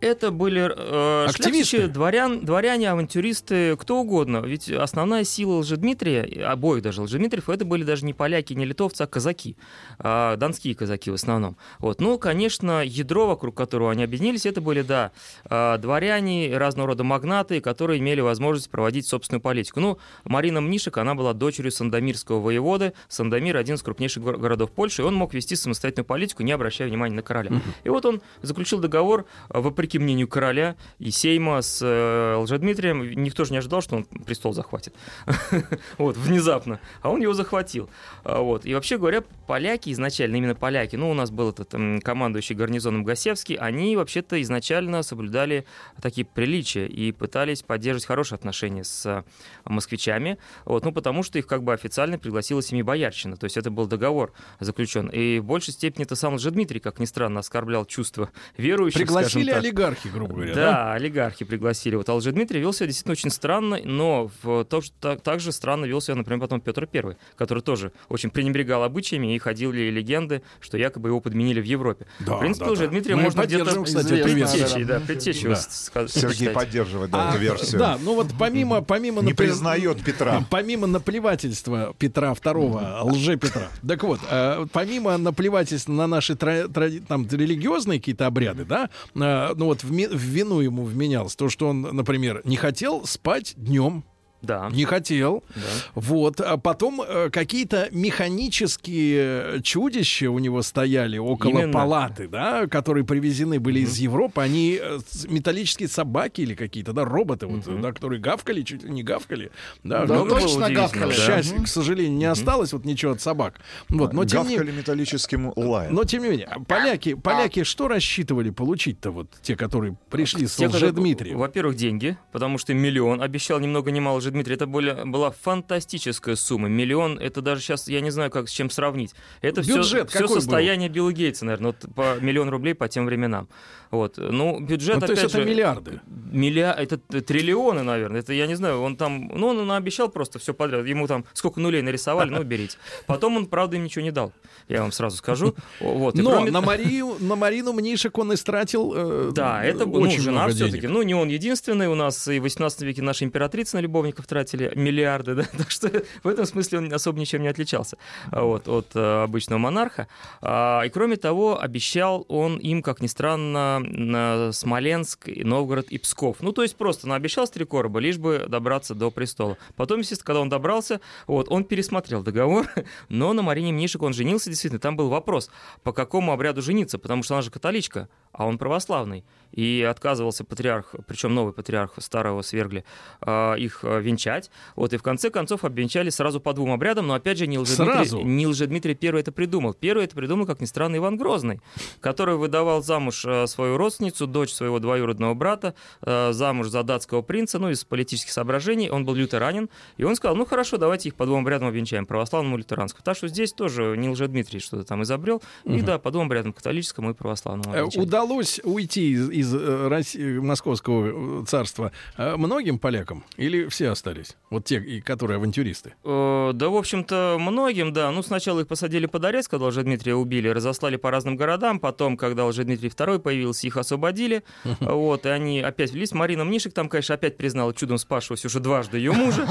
Это 0.01 0.31
были 0.31 0.61
э, 0.75 1.25
Активисты? 1.29 1.87
дворян, 1.87 2.43
дворяне, 2.43 2.89
авантюристы, 2.89 3.77
кто 3.77 3.99
угодно. 3.99 4.37
Ведь 4.37 4.69
основная 4.69 5.23
сила 5.23 5.57
Лжедмитрия, 5.59 6.23
обоих 6.47 6.81
даже 6.81 7.03
Лжедмитриев, 7.03 7.49
это 7.49 7.65
были 7.65 7.83
даже 7.83 8.05
не 8.05 8.13
поляки, 8.13 8.53
не 8.53 8.65
литовцы, 8.65 9.03
а 9.03 9.07
казаки. 9.07 9.55
А, 9.99 10.37
донские 10.37 10.73
казаки 10.73 11.11
в 11.11 11.13
основном. 11.13 11.55
Вот. 11.77 12.01
Ну, 12.01 12.17
конечно, 12.17 12.83
ядро, 12.83 13.27
вокруг 13.27 13.55
которого 13.55 13.91
они 13.91 14.03
объединились, 14.03 14.47
это 14.47 14.59
были, 14.59 14.81
да, 14.81 15.11
а, 15.45 15.77
дворяне, 15.77 16.57
разного 16.57 16.87
рода 16.89 17.03
магнаты, 17.03 17.61
которые 17.61 17.99
имели 17.99 18.21
возможность 18.21 18.71
проводить 18.71 19.05
собственную 19.05 19.41
политику. 19.41 19.79
Ну, 19.79 19.99
Марина 20.23 20.61
Мнишек, 20.61 20.97
она 20.97 21.13
была 21.13 21.33
дочерью 21.33 21.71
Сандомирского 21.71 22.39
воеводы. 22.39 22.93
Сандомир— 23.07 23.55
один 23.57 23.75
из 23.75 23.83
крупнейших 23.83 24.23
гор- 24.23 24.37
городов 24.37 24.71
Польши, 24.71 25.03
и 25.03 25.05
он 25.05 25.13
мог 25.13 25.35
вести 25.35 25.55
самостоятельную 25.55 26.05
политику, 26.05 26.41
не 26.41 26.53
обращая 26.53 26.87
внимания 26.87 27.15
на 27.15 27.21
короля. 27.21 27.51
И 27.83 27.89
вот 27.89 28.03
он 28.05 28.21
заключил 28.41 28.79
договор, 28.79 29.25
э, 29.49 29.61
вопреки 29.91 29.99
мнению 29.99 30.27
короля 30.27 30.75
и 30.99 31.11
Сейма 31.11 31.61
с 31.61 31.81
э, 31.81 32.35
Лжедмитрием. 32.37 33.11
Никто 33.23 33.45
же 33.45 33.51
не 33.51 33.57
ожидал, 33.57 33.81
что 33.81 33.97
он 33.97 34.05
престол 34.05 34.53
захватит. 34.53 34.93
Вот, 35.97 36.17
внезапно. 36.17 36.79
А 37.01 37.09
он 37.09 37.21
его 37.21 37.33
захватил. 37.33 37.89
А, 38.23 38.41
Вот. 38.41 38.65
И 38.65 38.73
вообще 38.73 38.97
говоря, 38.97 39.23
поляки 39.47 39.91
изначально, 39.91 40.37
именно 40.37 40.55
поляки, 40.55 40.95
ну, 40.95 41.09
у 41.09 41.13
нас 41.13 41.31
был 41.31 41.49
этот 41.49 41.75
командующий 42.03 42.55
гарнизоном 42.55 43.03
Гасевский, 43.03 43.55
они 43.55 43.95
вообще-то 43.95 44.41
изначально 44.41 45.03
соблюдали 45.03 45.65
такие 46.01 46.25
приличия 46.25 46.87
и 46.87 47.11
пытались 47.11 47.63
поддерживать 47.63 48.05
хорошие 48.05 48.37
отношения 48.37 48.83
с 48.83 49.05
э, 49.05 49.23
москвичами, 49.65 50.37
вот, 50.65 50.85
ну, 50.85 50.91
потому 50.91 51.23
что 51.23 51.39
их 51.39 51.47
как 51.47 51.63
бы 51.63 51.73
официально 51.73 52.17
пригласила 52.17 52.61
Семибоярщина, 52.61 53.37
то 53.37 53.45
есть 53.45 53.57
это 53.57 53.69
был 53.69 53.87
договор 53.87 54.33
заключен. 54.59 55.07
И 55.07 55.39
в 55.39 55.45
большей 55.45 55.73
степени 55.73 56.05
это 56.05 56.15
сам 56.15 56.35
Лжедмитрий, 56.35 56.79
как 56.79 56.99
ни 56.99 57.05
странно, 57.05 57.39
оскорблял 57.39 57.85
чувства 57.85 58.29
верующих, 58.57 59.01
Пригласили 59.01 59.51
так. 59.51 59.61
Олигархи, 59.81 60.07
грубо 60.09 60.33
говоря, 60.35 60.53
Да, 60.53 60.61
да? 60.71 60.93
олигархи 60.93 61.45
пригласили. 61.45 61.95
Вот 61.95 62.07
Алжедмитрий 62.09 62.59
вел 62.59 62.73
себя 62.73 62.87
действительно 62.87 63.13
очень 63.13 63.29
странно, 63.29 63.79
но 63.83 64.29
в, 64.43 64.63
то, 64.65 64.81
что, 64.81 64.93
так, 64.99 65.21
так 65.21 65.39
же 65.39 65.51
странно 65.51 65.85
вел 65.85 66.01
себя, 66.01 66.15
например, 66.15 66.39
потом 66.39 66.61
Петр 66.61 66.87
I, 66.93 67.15
который 67.35 67.63
тоже 67.63 67.91
очень 68.09 68.29
пренебрегал 68.29 68.83
обычаями, 68.83 69.35
и 69.35 69.39
ходили 69.39 69.89
легенды, 69.89 70.41
что 70.59 70.77
якобы 70.77 71.09
его 71.09 71.19
подменили 71.19 71.61
в 71.61 71.65
Европе. 71.65 72.05
Да, 72.19 72.35
в 72.35 72.39
принципе, 72.39 72.65
да, 72.65 72.71
да. 72.71 72.73
Лжедмитрия 72.73 73.15
Мы 73.15 73.23
можно 73.23 73.41
где-то 73.45 73.81
предтечей, 73.81 74.83
да, 74.83 74.99
предтечей 74.99 75.47
Да. 75.49 75.53
ска- 75.53 76.07
Сергей 76.07 76.33
считать. 76.37 76.53
поддерживает 76.53 77.11
да, 77.11 77.27
А, 77.27 77.31
эту 77.31 77.39
версию. 77.39 77.79
Да, 77.79 77.97
ну 78.01 78.15
вот 78.15 78.27
помимо, 78.37 78.81
помимо 78.81 79.21
Не 79.21 79.31
наплев- 79.31 79.35
признает 79.35 80.03
Петра. 80.03 80.45
Помимо 80.49 80.87
наплевательства 80.87 81.93
Петра 81.97 82.31
II, 82.33 83.03
лже 83.03 83.37
Петра. 83.37 83.67
Так 83.87 84.03
вот, 84.03 84.19
э, 84.29 84.65
помимо 84.71 85.17
наплевательства 85.17 85.91
на 85.93 86.07
наши 86.07 86.35
тра- 86.35 86.67
тради- 86.67 86.99
там, 87.07 87.27
религиозные 87.29 87.99
какие-то 87.99 88.27
обряды, 88.27 88.65
да, 88.65 88.89
э, 89.15 89.53
ну 89.55 89.65
вот 89.71 89.83
в, 89.85 89.91
ми- 89.93 90.07
в 90.07 90.19
вину 90.19 90.59
ему 90.59 90.83
вменялось 90.83 91.37
то, 91.37 91.47
что 91.47 91.69
он, 91.69 91.81
например, 91.81 92.41
не 92.43 92.57
хотел 92.57 93.05
спать 93.05 93.53
днем, 93.55 94.03
Да, 94.41 94.69
не 94.71 94.85
хотел. 94.85 95.43
да. 95.55 95.61
Вот, 95.95 96.41
а 96.41 96.57
потом 96.57 97.01
э, 97.07 97.29
какие-то 97.29 97.89
механические 97.91 99.61
чудища 99.61 100.29
у 100.31 100.39
него 100.39 100.61
стояли 100.61 101.17
около 101.17 101.51
Именно. 101.59 101.73
палаты, 101.73 102.27
да, 102.27 102.67
которые 102.67 103.03
привезены 103.05 103.59
были 103.59 103.79
из 103.81 103.97
Европы. 103.97 104.41
Они 104.41 104.79
э, 104.81 104.99
с- 105.07 105.27
металлические 105.27 105.87
собаки 105.89 106.41
или 106.41 106.55
какие-то, 106.55 106.93
да, 106.93 107.05
роботы, 107.05 107.47
вот, 107.47 107.65
Мгм. 107.67 107.81
да, 107.81 107.91
которые 107.91 108.19
гавкали, 108.19 108.61
чуть 108.61 108.83
ли 108.83 108.89
не 108.91 109.03
гавкали. 109.03 109.51
Да, 109.83 110.05
Да, 110.05 110.15
ну, 110.23 110.27
точно 110.27 110.69
гавкали. 110.71 111.11
к 111.13 111.15
да. 111.17 111.25
счастью, 111.25 111.63
к 111.63 111.67
сожалению, 111.67 112.17
не 112.17 112.25
осталось 112.25 112.73
вот 112.73 112.85
ничего 112.85 113.11
от 113.13 113.21
собак. 113.21 113.59
Вот, 113.89 114.13
но 114.13 114.25
тем 114.25 114.47
не 114.47 114.55
Гавкали 114.57 114.71
металлическим 114.75 115.53
лаем. 115.55 115.93
но 115.93 116.03
тем 116.03 116.23
не 116.23 116.29
менее, 116.29 116.49
поляки, 116.67 117.13
поляки 117.13 117.63
что 117.63 117.87
рассчитывали 117.87 118.49
получить-то 118.49 119.11
вот 119.11 119.27
те, 119.41 119.55
которые 119.55 119.95
пришли 120.09 120.47
с 120.47 120.55
Те, 120.55 120.65
которые- 120.67 120.91
Лжедмитрием? 120.91 121.37
Во-первых, 121.37 121.75
деньги, 121.75 122.17
потому 122.31 122.57
что 122.57 122.73
миллион 122.73 123.21
обещал 123.21 123.59
ни 123.59 123.67
много 123.67 123.91
ни 123.91 123.99
мало 123.99 124.21
Лжедмитрий. 124.31 124.55
Это 124.55 124.65
были- 124.65 125.03
была 125.05 125.31
фантастическая 125.31 126.35
сумма. 126.35 126.69
Миллион, 126.69 127.17
это 127.19 127.41
даже 127.41 127.61
сейчас, 127.61 127.87
я 127.87 128.01
не 128.01 128.09
знаю, 128.11 128.31
как 128.31 128.47
с 128.47 128.51
чем 128.51 128.69
сравнить. 128.69 129.13
Это 129.41 129.61
все, 129.61 129.75
Бюджет 129.77 130.09
все 130.09 130.27
был? 130.27 130.35
состояние 130.35 130.89
Билла 130.89 131.11
Гейтса, 131.11 131.45
наверное, 131.45 131.73
вот 131.79 131.93
по 131.93 132.15
миллион 132.19 132.49
рублей 132.49 132.73
по 132.73 132.87
тем 132.87 133.05
временам. 133.05 133.47
Вот. 133.91 134.17
Ну, 134.17 134.59
бюджет, 134.61 134.95
Ну, 134.95 135.01
то 135.01 135.11
есть 135.11 135.23
опять 135.23 135.33
это 135.35 135.43
же, 135.43 135.49
миллиарды. 135.49 135.99
Милля... 136.31 136.71
Это 136.71 136.97
триллионы, 136.97 137.83
наверное. 137.83 138.21
Это 138.21 138.31
я 138.31 138.47
не 138.47 138.55
знаю, 138.55 138.81
он 138.81 138.95
там... 138.95 139.27
Ну, 139.35 139.47
он 139.47 139.69
обещал 139.71 140.07
просто 140.07 140.39
все 140.39 140.53
подряд. 140.53 140.85
Ему 140.85 141.07
там 141.07 141.25
сколько 141.33 141.59
нулей 141.59 141.81
нарисовали, 141.81 142.29
ну, 142.29 142.41
берите. 142.43 142.77
Потом 143.05 143.35
он, 143.35 143.47
правда, 143.47 143.75
им 143.75 143.83
ничего 143.83 144.03
не 144.03 144.11
дал. 144.11 144.31
Я 144.69 144.81
вам 144.81 144.93
сразу 144.93 145.17
скажу. 145.17 145.55
Вот. 145.81 146.15
И 146.15 146.21
Но 146.21 146.31
кроме- 146.31 146.51
на, 146.51 146.61
Марию, 146.61 147.17
на 147.19 147.35
Марину 147.35 147.73
Мнишек 147.73 148.17
он 148.17 148.33
истратил 148.33 148.93
э, 148.95 149.31
Да, 149.33 149.61
это 149.61 149.85
был 149.85 150.05
ну, 150.05 150.11
жена 150.11 150.47
все-таки. 150.47 150.87
Ну, 150.87 151.01
не 151.01 151.13
он 151.13 151.27
единственный. 151.27 151.87
У 151.89 151.95
нас 151.95 152.29
и 152.29 152.39
в 152.39 152.43
18 152.43 152.81
веке 152.83 153.01
наши 153.01 153.25
императрицы 153.25 153.75
на 153.75 153.81
любовников 153.81 154.20
тратили 154.27 154.71
миллиарды, 154.75 155.35
да. 155.35 155.43
Так 155.57 155.71
что 155.71 155.89
в 156.23 156.27
этом 156.27 156.45
смысле 156.45 156.79
он 156.79 156.93
особо 156.93 157.19
ничем 157.19 157.41
не 157.41 157.47
отличался 157.47 157.97
вот, 158.31 158.67
от 158.67 158.95
э, 158.95 159.23
обычного 159.23 159.59
монарха. 159.59 160.07
А, 160.41 160.83
и 160.83 160.89
кроме 160.89 161.17
того, 161.17 161.59
обещал 161.61 162.25
он 162.27 162.57
им, 162.57 162.81
как 162.81 163.01
ни 163.01 163.07
странно, 163.07 164.51
Смоленск, 164.53 165.27
Новгород 165.27 165.89
и 165.89 165.97
Псков. 165.97 166.37
Ну, 166.41 166.51
то 166.51 166.63
есть 166.63 166.75
просто 166.75 167.07
наобещал 167.07 167.47
с 167.47 167.51
три 167.51 167.65
короба, 167.65 167.99
лишь 167.99 168.17
бы 168.17 168.45
добраться 168.47 168.95
до 168.95 169.11
престола. 169.11 169.57
Потом, 169.75 169.99
естественно, 169.99 170.25
когда 170.25 170.41
он 170.41 170.49
добрался, 170.49 171.01
вот, 171.27 171.47
он 171.49 171.63
пересмотрел 171.63 172.23
договор, 172.23 172.67
но 173.09 173.33
на 173.33 173.41
Марине 173.41 173.73
Мнишек 173.73 174.01
он 174.01 174.13
женился, 174.13 174.49
действительно. 174.49 174.79
Там 174.79 174.95
был 174.95 175.09
вопрос, 175.09 175.49
по 175.83 175.93
какому 175.93 176.31
обряду 176.31 176.61
жениться, 176.61 176.97
потому 176.97 177.23
что 177.23 177.35
она 177.35 177.41
же 177.41 177.51
католичка, 177.51 178.09
а 178.33 178.45
он 178.45 178.57
православный. 178.57 179.23
И 179.51 179.85
отказывался 179.89 180.45
патриарх, 180.45 180.95
причем 181.07 181.35
новый 181.35 181.53
патриарх 181.53 181.95
старого 181.97 182.41
свергли, 182.41 182.85
а, 183.19 183.55
их 183.55 183.81
а, 183.83 183.99
венчать. 183.99 184.49
Вот, 184.77 184.93
и 184.93 184.97
в 184.97 185.03
конце 185.03 185.29
концов 185.29 185.65
обвенчали 185.65 186.09
сразу 186.09 186.39
по 186.39 186.53
двум 186.53 186.71
обрядам, 186.71 187.07
но 187.07 187.15
опять 187.15 187.37
же 187.37 187.47
не? 187.47 187.59
Лжедмитрий, 187.59 188.23
не 188.23 188.47
Лжедмитрий 188.47 188.95
первый 188.95 189.21
это 189.21 189.33
придумал. 189.33 189.73
Первый 189.73 190.05
это 190.05 190.15
придумал, 190.15 190.45
как 190.45 190.61
ни 190.61 190.65
странно, 190.65 190.95
Иван 190.95 191.17
Грозный, 191.17 191.59
который 191.99 192.35
выдавал 192.35 192.81
замуж 192.81 193.25
а, 193.27 193.45
свою 193.47 193.75
родственницу, 193.75 194.25
дочь 194.25 194.53
своего 194.53 194.79
двоюродного 194.79 195.33
брата, 195.33 195.75
замуж 196.01 196.67
за 196.69 196.83
датского 196.83 197.21
принца, 197.21 197.59
ну, 197.59 197.69
из 197.69 197.83
политических 197.83 198.31
соображений. 198.31 198.89
Он 198.89 199.03
был 199.05 199.15
лютеранин, 199.15 199.69
и 199.97 200.03
он 200.03 200.15
сказал, 200.15 200.35
ну, 200.35 200.45
хорошо, 200.45 200.77
давайте 200.77 201.09
их 201.09 201.15
по 201.15 201.25
двум 201.25 201.41
обрядам 201.41 201.67
обвенчаем, 201.67 202.05
православному 202.05 202.55
и 202.55 202.59
лютеранскому. 202.59 203.03
Так 203.03 203.17
что 203.17 203.27
здесь 203.27 203.51
тоже 203.51 203.95
не 203.97 204.09
Лжедмитрий 204.09 204.59
что-то 204.59 204.85
там 204.85 205.03
изобрел, 205.03 205.41
и 205.65 205.81
да, 205.81 205.99
по 205.99 206.11
двум 206.11 206.27
обрядам, 206.27 206.53
католическому 206.53 207.11
и 207.11 207.13
православному. 207.13 207.75
Э, 207.75 207.79
обвенчали. 207.81 207.99
Удалось 208.21 208.59
уйти 208.63 209.11
из, 209.11 209.29
из 209.29 209.53
э, 209.53 209.87
России, 209.87 210.37
московского 210.37 211.41
э, 211.41 211.45
царства 211.45 211.91
э, 212.17 212.35
многим 212.35 212.77
полякам 212.79 213.23
или 213.37 213.67
все 213.67 213.89
остались? 213.89 214.37
Вот 214.49 214.65
те, 214.65 215.01
которые 215.01 215.37
авантюристы. 215.37 215.93
Э, 216.03 216.51
Да, 216.53 216.69
в 216.69 216.75
общем-то, 216.75 217.37
многим, 217.39 217.93
да. 217.93 218.11
Ну, 218.11 218.21
сначала 218.21 218.61
их 218.61 218.67
посадили 218.67 219.05
под 219.05 219.25
арест, 219.25 219.49
когда 219.49 219.67
Лжедмитрия 219.67 220.15
убили, 220.15 220.47
разослали 220.49 220.97
по 220.97 221.11
разным 221.11 221.35
городам. 221.35 221.79
Потом, 221.79 222.17
когда 222.17 222.45
Лжедмитрий 222.45 222.89
II 222.89 223.19
появился, 223.19 223.67
их 223.67 223.77
освободили. 223.77 224.43
Вот, 224.79 225.25
и 225.25 225.29
они 225.29 225.61
опять 225.61 225.91
влились. 225.91 226.11
Марина 226.11 226.43
Мнишек 226.43 226.73
там, 226.73 226.89
конечно, 226.89 227.15
опять 227.15 227.37
признала 227.37 227.73
чудом 227.73 227.97
спасшегося 227.97 228.47
уже 228.47 228.59
дважды 228.59 228.97
ее 228.97 229.11
мужа. 229.11 229.47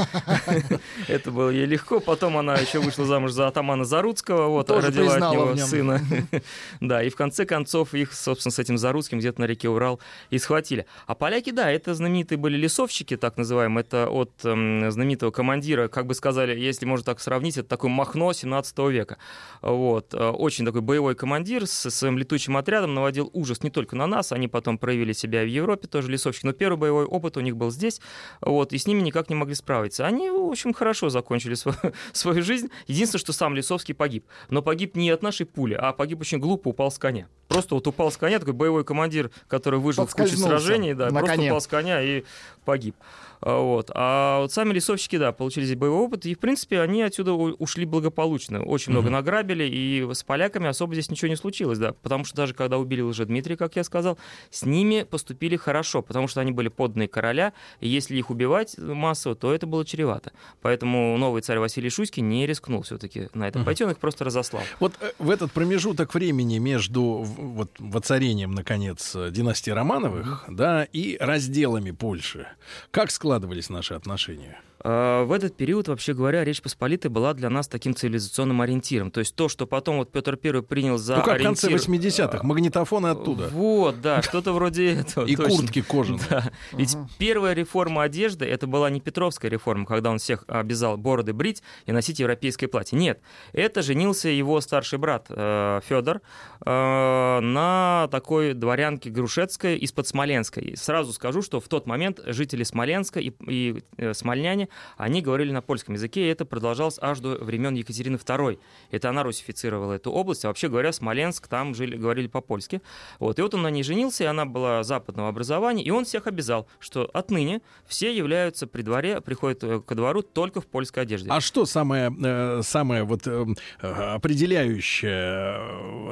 Это 1.09 1.31
было 1.31 1.51
ей 1.51 1.67
легко. 1.67 2.01
Потом 2.01 2.37
она 2.37 2.55
еще 2.55 2.79
вышла 2.79 3.05
замуж 3.05 3.33
за 3.33 3.49
атамана 3.49 3.85
Заруцкого, 3.85 4.49
вот, 4.49 4.71
родила 4.71 5.15
от 5.15 5.33
него 5.33 5.57
сына. 5.57 6.01
Да, 6.81 7.03
и 7.03 7.11
в 7.11 7.17
конце 7.17 7.45
концов 7.45 7.95
их, 7.95 8.13
собственно, 8.13 8.53
этим 8.61 8.79
Заруцким 8.79 9.19
где-то 9.19 9.41
на 9.41 9.47
реке 9.47 9.69
Урал 9.69 10.01
и 10.31 10.39
схватили. 10.39 10.87
А 11.07 11.15
поляки, 11.15 11.51
да, 11.51 11.71
это 11.71 11.95
знаменитые 11.95 12.39
были 12.39 12.57
лесовщики, 12.57 13.17
так 13.17 13.37
называемые. 13.37 13.83
Это 13.83 14.09
от 14.09 14.31
эм, 14.45 14.91
знаменитого 14.91 15.31
командира, 15.31 15.89
как 15.89 16.07
бы 16.07 16.15
сказали, 16.15 16.59
если 16.59 16.87
можно 16.87 17.05
так 17.05 17.21
сравнить, 17.21 17.57
это 17.57 17.69
такой 17.69 17.91
Махно 17.91 18.33
17 18.33 18.79
века. 18.91 19.19
Вот. 19.63 20.15
Э, 20.15 20.31
Очень 20.31 20.65
такой 20.65 20.81
боевой 20.81 21.15
командир 21.15 21.67
с 21.67 21.91
своим 21.91 22.19
летучим 22.19 22.57
отрядом 22.57 22.95
наводил 22.95 23.31
ужас 23.33 23.63
не 23.63 23.71
только 23.71 23.97
на 23.97 24.07
нас, 24.07 24.33
они 24.33 24.49
потом 24.49 24.79
проявили 24.79 25.13
себя 25.13 25.43
в 25.43 25.49
Европе, 25.49 25.89
тоже 25.89 26.11
лесовщики, 26.11 26.47
но 26.47 26.53
первый 26.53 26.79
боевой 26.79 27.05
опыт 27.05 27.37
у 27.37 27.41
них 27.41 27.57
был 27.57 27.71
здесь, 27.71 28.01
вот, 28.41 28.73
и 28.73 28.79
с 28.79 28.87
ними 28.87 29.01
никак 29.01 29.29
не 29.29 29.35
могли 29.37 29.55
справиться. 29.55 30.07
Они, 30.07 30.31
в 30.31 30.51
общем, 30.51 30.73
хорошо 30.73 31.09
закончили 31.09 31.55
свою, 31.55 31.79
свою 32.13 32.43
жизнь. 32.43 32.71
Единственное, 32.87 33.21
что 33.21 33.33
сам 33.33 33.55
Лесовский 33.55 33.95
погиб. 33.95 34.25
Но 34.49 34.63
погиб 34.63 34.97
не 34.97 35.11
от 35.11 35.23
нашей 35.23 35.47
пули, 35.47 35.75
а 35.75 35.93
погиб 35.93 36.21
очень 36.21 36.39
глупо, 36.39 36.69
упал 36.69 36.91
с 36.91 36.99
коня. 36.99 37.29
Просто 37.49 37.75
вот 37.75 37.87
упал 37.87 38.13
с 38.13 38.17
коня, 38.17 38.39
такой 38.39 38.50
боевой 38.53 38.85
командир, 38.85 39.31
который 39.49 39.79
выжил 39.79 40.07
в 40.07 40.15
куче 40.15 40.37
сражений, 40.37 40.95
да, 40.95 41.09
просто 41.09 41.41
упал 41.49 41.61
с 41.61 41.67
коня 41.67 42.03
и 42.03 42.25
погиб. 42.65 42.95
А, 43.41 43.61
Вот. 43.61 43.91
А 43.95 44.41
вот 44.41 44.53
сами 44.53 44.73
лесовщики, 44.73 45.19
да, 45.19 45.33
получили 45.33 45.65
здесь 45.65 45.77
боевой 45.77 46.01
опыт, 46.01 46.27
и, 46.27 46.35
в 46.35 46.39
принципе, 46.39 46.81
они 46.81 47.03
отсюда 47.03 47.33
ушли 47.33 47.85
благополучно. 47.85 48.63
Очень 48.63 48.93
много 48.93 49.11
награбили, 49.11 49.65
и 49.65 50.07
с 50.13 50.23
поляками 50.23 50.69
особо 50.69 50.95
здесь 50.95 51.11
ничего 51.11 51.29
не 51.29 51.37
случилось, 51.37 51.79
да, 51.79 51.93
потому 51.93 52.25
что 52.25 52.37
даже 52.37 52.55
когда 52.55 52.79
убили 52.79 53.01
Лжедмитрия, 53.01 53.57
как 53.57 53.77
я 53.77 53.85
сказал, 53.85 54.19
с 54.51 54.65
ними 54.65 55.07
поступили 55.09 55.57
хорошо, 55.57 56.03
потому 56.03 56.29
что 56.29 56.41
они 56.41 56.53
были 56.53 56.69
подданные 56.69 57.09
короля, 57.09 57.53
и 57.81 57.89
если 57.89 58.17
их 58.17 58.31
убивать 58.31 58.77
массово, 58.79 59.35
то 59.35 59.53
это 59.53 59.67
было 59.67 59.85
чревато. 59.85 60.33
Поэтому 60.63 61.17
новый 61.19 61.43
царь 61.43 61.59
Василий 61.59 61.91
Шуйский 61.91 62.23
не 62.23 62.47
рискнул 62.47 62.83
все-таки 62.83 63.29
на 63.35 63.49
это 63.49 63.61
пойти, 63.61 63.85
он 63.85 63.91
их 63.91 63.99
просто 63.99 64.25
разослал. 64.25 64.63
Вот 64.79 64.95
э, 65.01 65.13
в 65.19 65.31
этот 65.31 65.53
промежуток 65.53 66.15
времени 66.15 66.59
между 66.59 67.03
вот, 67.03 67.71
воцарением, 67.79 68.53
наконец, 68.53 69.15
э, 69.15 69.31
династии 69.31 69.71
Романовых, 69.71 70.45
да, 70.49 70.85
и 70.85 71.17
разделами 71.19 71.91
Польши, 71.91 72.47
как 72.91 73.11
складывались 73.31 73.71
наши 73.71 73.95
отношения? 73.95 74.61
А, 74.83 75.25
В 75.25 75.33
этот 75.33 75.57
период, 75.57 75.89
вообще 75.89 76.15
говоря, 76.15 76.45
Речь 76.45 76.63
Посполитая 76.63 77.11
была 77.11 77.35
для 77.35 77.51
нас 77.51 77.69
таким 77.69 77.95
цивилизационным 77.95 78.61
ориентиром. 78.61 79.11
То 79.11 79.21
есть 79.21 79.35
то, 79.35 79.49
что 79.49 79.67
потом 79.67 79.99
вот 79.99 80.11
Петр 80.13 80.39
I 80.43 80.63
принял 80.63 80.99
за 80.99 81.17
ну, 81.17 81.23
как 81.23 81.41
в 81.41 81.43
конце 81.43 81.67
ориентир... 81.67 81.93
80-х, 81.93 82.43
магнитофоны 82.43 83.09
оттуда. 83.09 83.49
Вот, 83.53 84.01
да, 84.01 84.23
что-то 84.23 84.53
вроде 84.53 84.95
этого. 84.95 85.27
И 85.27 85.37
точно. 85.37 85.57
куртки 85.57 85.83
кожаные. 85.83 86.21
Да. 86.31 86.51
Ведь 86.73 86.97
первая 87.19 87.55
реформа 87.55 88.03
одежды 88.03 88.47
это 88.47 88.67
была 88.67 88.91
не 88.91 89.01
Петровская 89.01 89.51
реформа, 89.51 89.87
когда 89.87 90.11
он 90.11 90.19
всех 90.19 90.45
обязал 90.47 90.97
бороды 90.97 91.33
брить 91.33 91.63
и 91.87 91.93
носить 91.93 92.21
европейское 92.21 92.69
платье. 92.69 92.99
Нет, 92.99 93.21
это 93.53 93.83
женился 93.83 94.29
его 94.29 94.61
старший 94.61 94.99
брат 94.99 95.27
Федор 95.29 96.21
на 96.65 98.09
такой 98.11 98.55
дворянке 98.55 99.11
Грушецкой 99.11 99.79
из-под 99.79 100.07
Смоленска. 100.07 100.61
И 100.61 100.77
сразу 100.77 101.13
скажу, 101.13 101.43
что 101.43 101.61
в 101.61 101.69
тот 101.69 101.87
момент 101.87 102.21
жители 102.27 102.63
Смоленска 102.63 103.21
и, 103.21 103.33
и, 103.47 103.83
э, 103.97 104.15
смольняне, 104.15 104.69
они 104.97 105.23
говорили 105.23 105.53
на 105.53 105.63
польском 105.63 105.95
языке, 105.95 106.27
и 106.27 106.29
это 106.29 106.45
продолжалось 106.45 106.99
аж 107.01 107.21
до 107.21 107.31
времен 107.37 107.75
Екатерины 107.75 108.17
II. 108.17 108.59
Это 108.91 109.09
она 109.09 109.23
русифицировала 109.23 109.95
эту 109.95 110.11
область, 110.11 110.45
а 110.45 110.49
вообще 110.49 110.69
говоря, 110.69 110.93
Смоленск, 110.93 111.49
там 111.49 111.75
жили, 111.75 111.97
говорили 111.97 112.27
по-польски. 112.27 112.83
Вот. 113.19 113.39
И 113.39 113.43
вот 113.43 113.55
он 113.55 113.63
на 113.63 113.71
ней 113.71 113.83
женился, 113.83 114.25
и 114.25 114.27
она 114.27 114.45
была 114.45 114.83
западного 114.83 115.29
образования, 115.29 115.83
и 115.83 115.91
он 115.91 116.05
всех 116.05 116.27
обязал, 116.27 116.67
что 116.79 117.11
отныне 117.13 117.63
все 117.87 118.15
являются 118.15 118.67
при 118.67 118.83
дворе, 118.83 119.21
приходят 119.21 119.63
э, 119.65 119.81
ко 119.81 119.95
двору 119.95 120.23
только 120.23 120.61
в 120.61 120.67
польской 120.67 121.03
одежде. 121.03 121.31
А 121.31 121.41
что 121.41 121.67
самое, 121.67 122.15
э, 122.23 122.61
самое 122.63 123.05
вот 123.05 123.27
э, 123.27 123.47
определяющее 123.81 125.13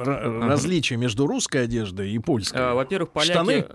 ра- 0.03 0.47
различие 0.47 0.97
между 0.97 1.27
русской 1.27 1.63
одеждой 1.63 2.11
и 2.11 2.19
польской? 2.19 2.73
Во-первых, 2.73 3.11
поляки... 3.11 3.31
Штаны? 3.31 3.65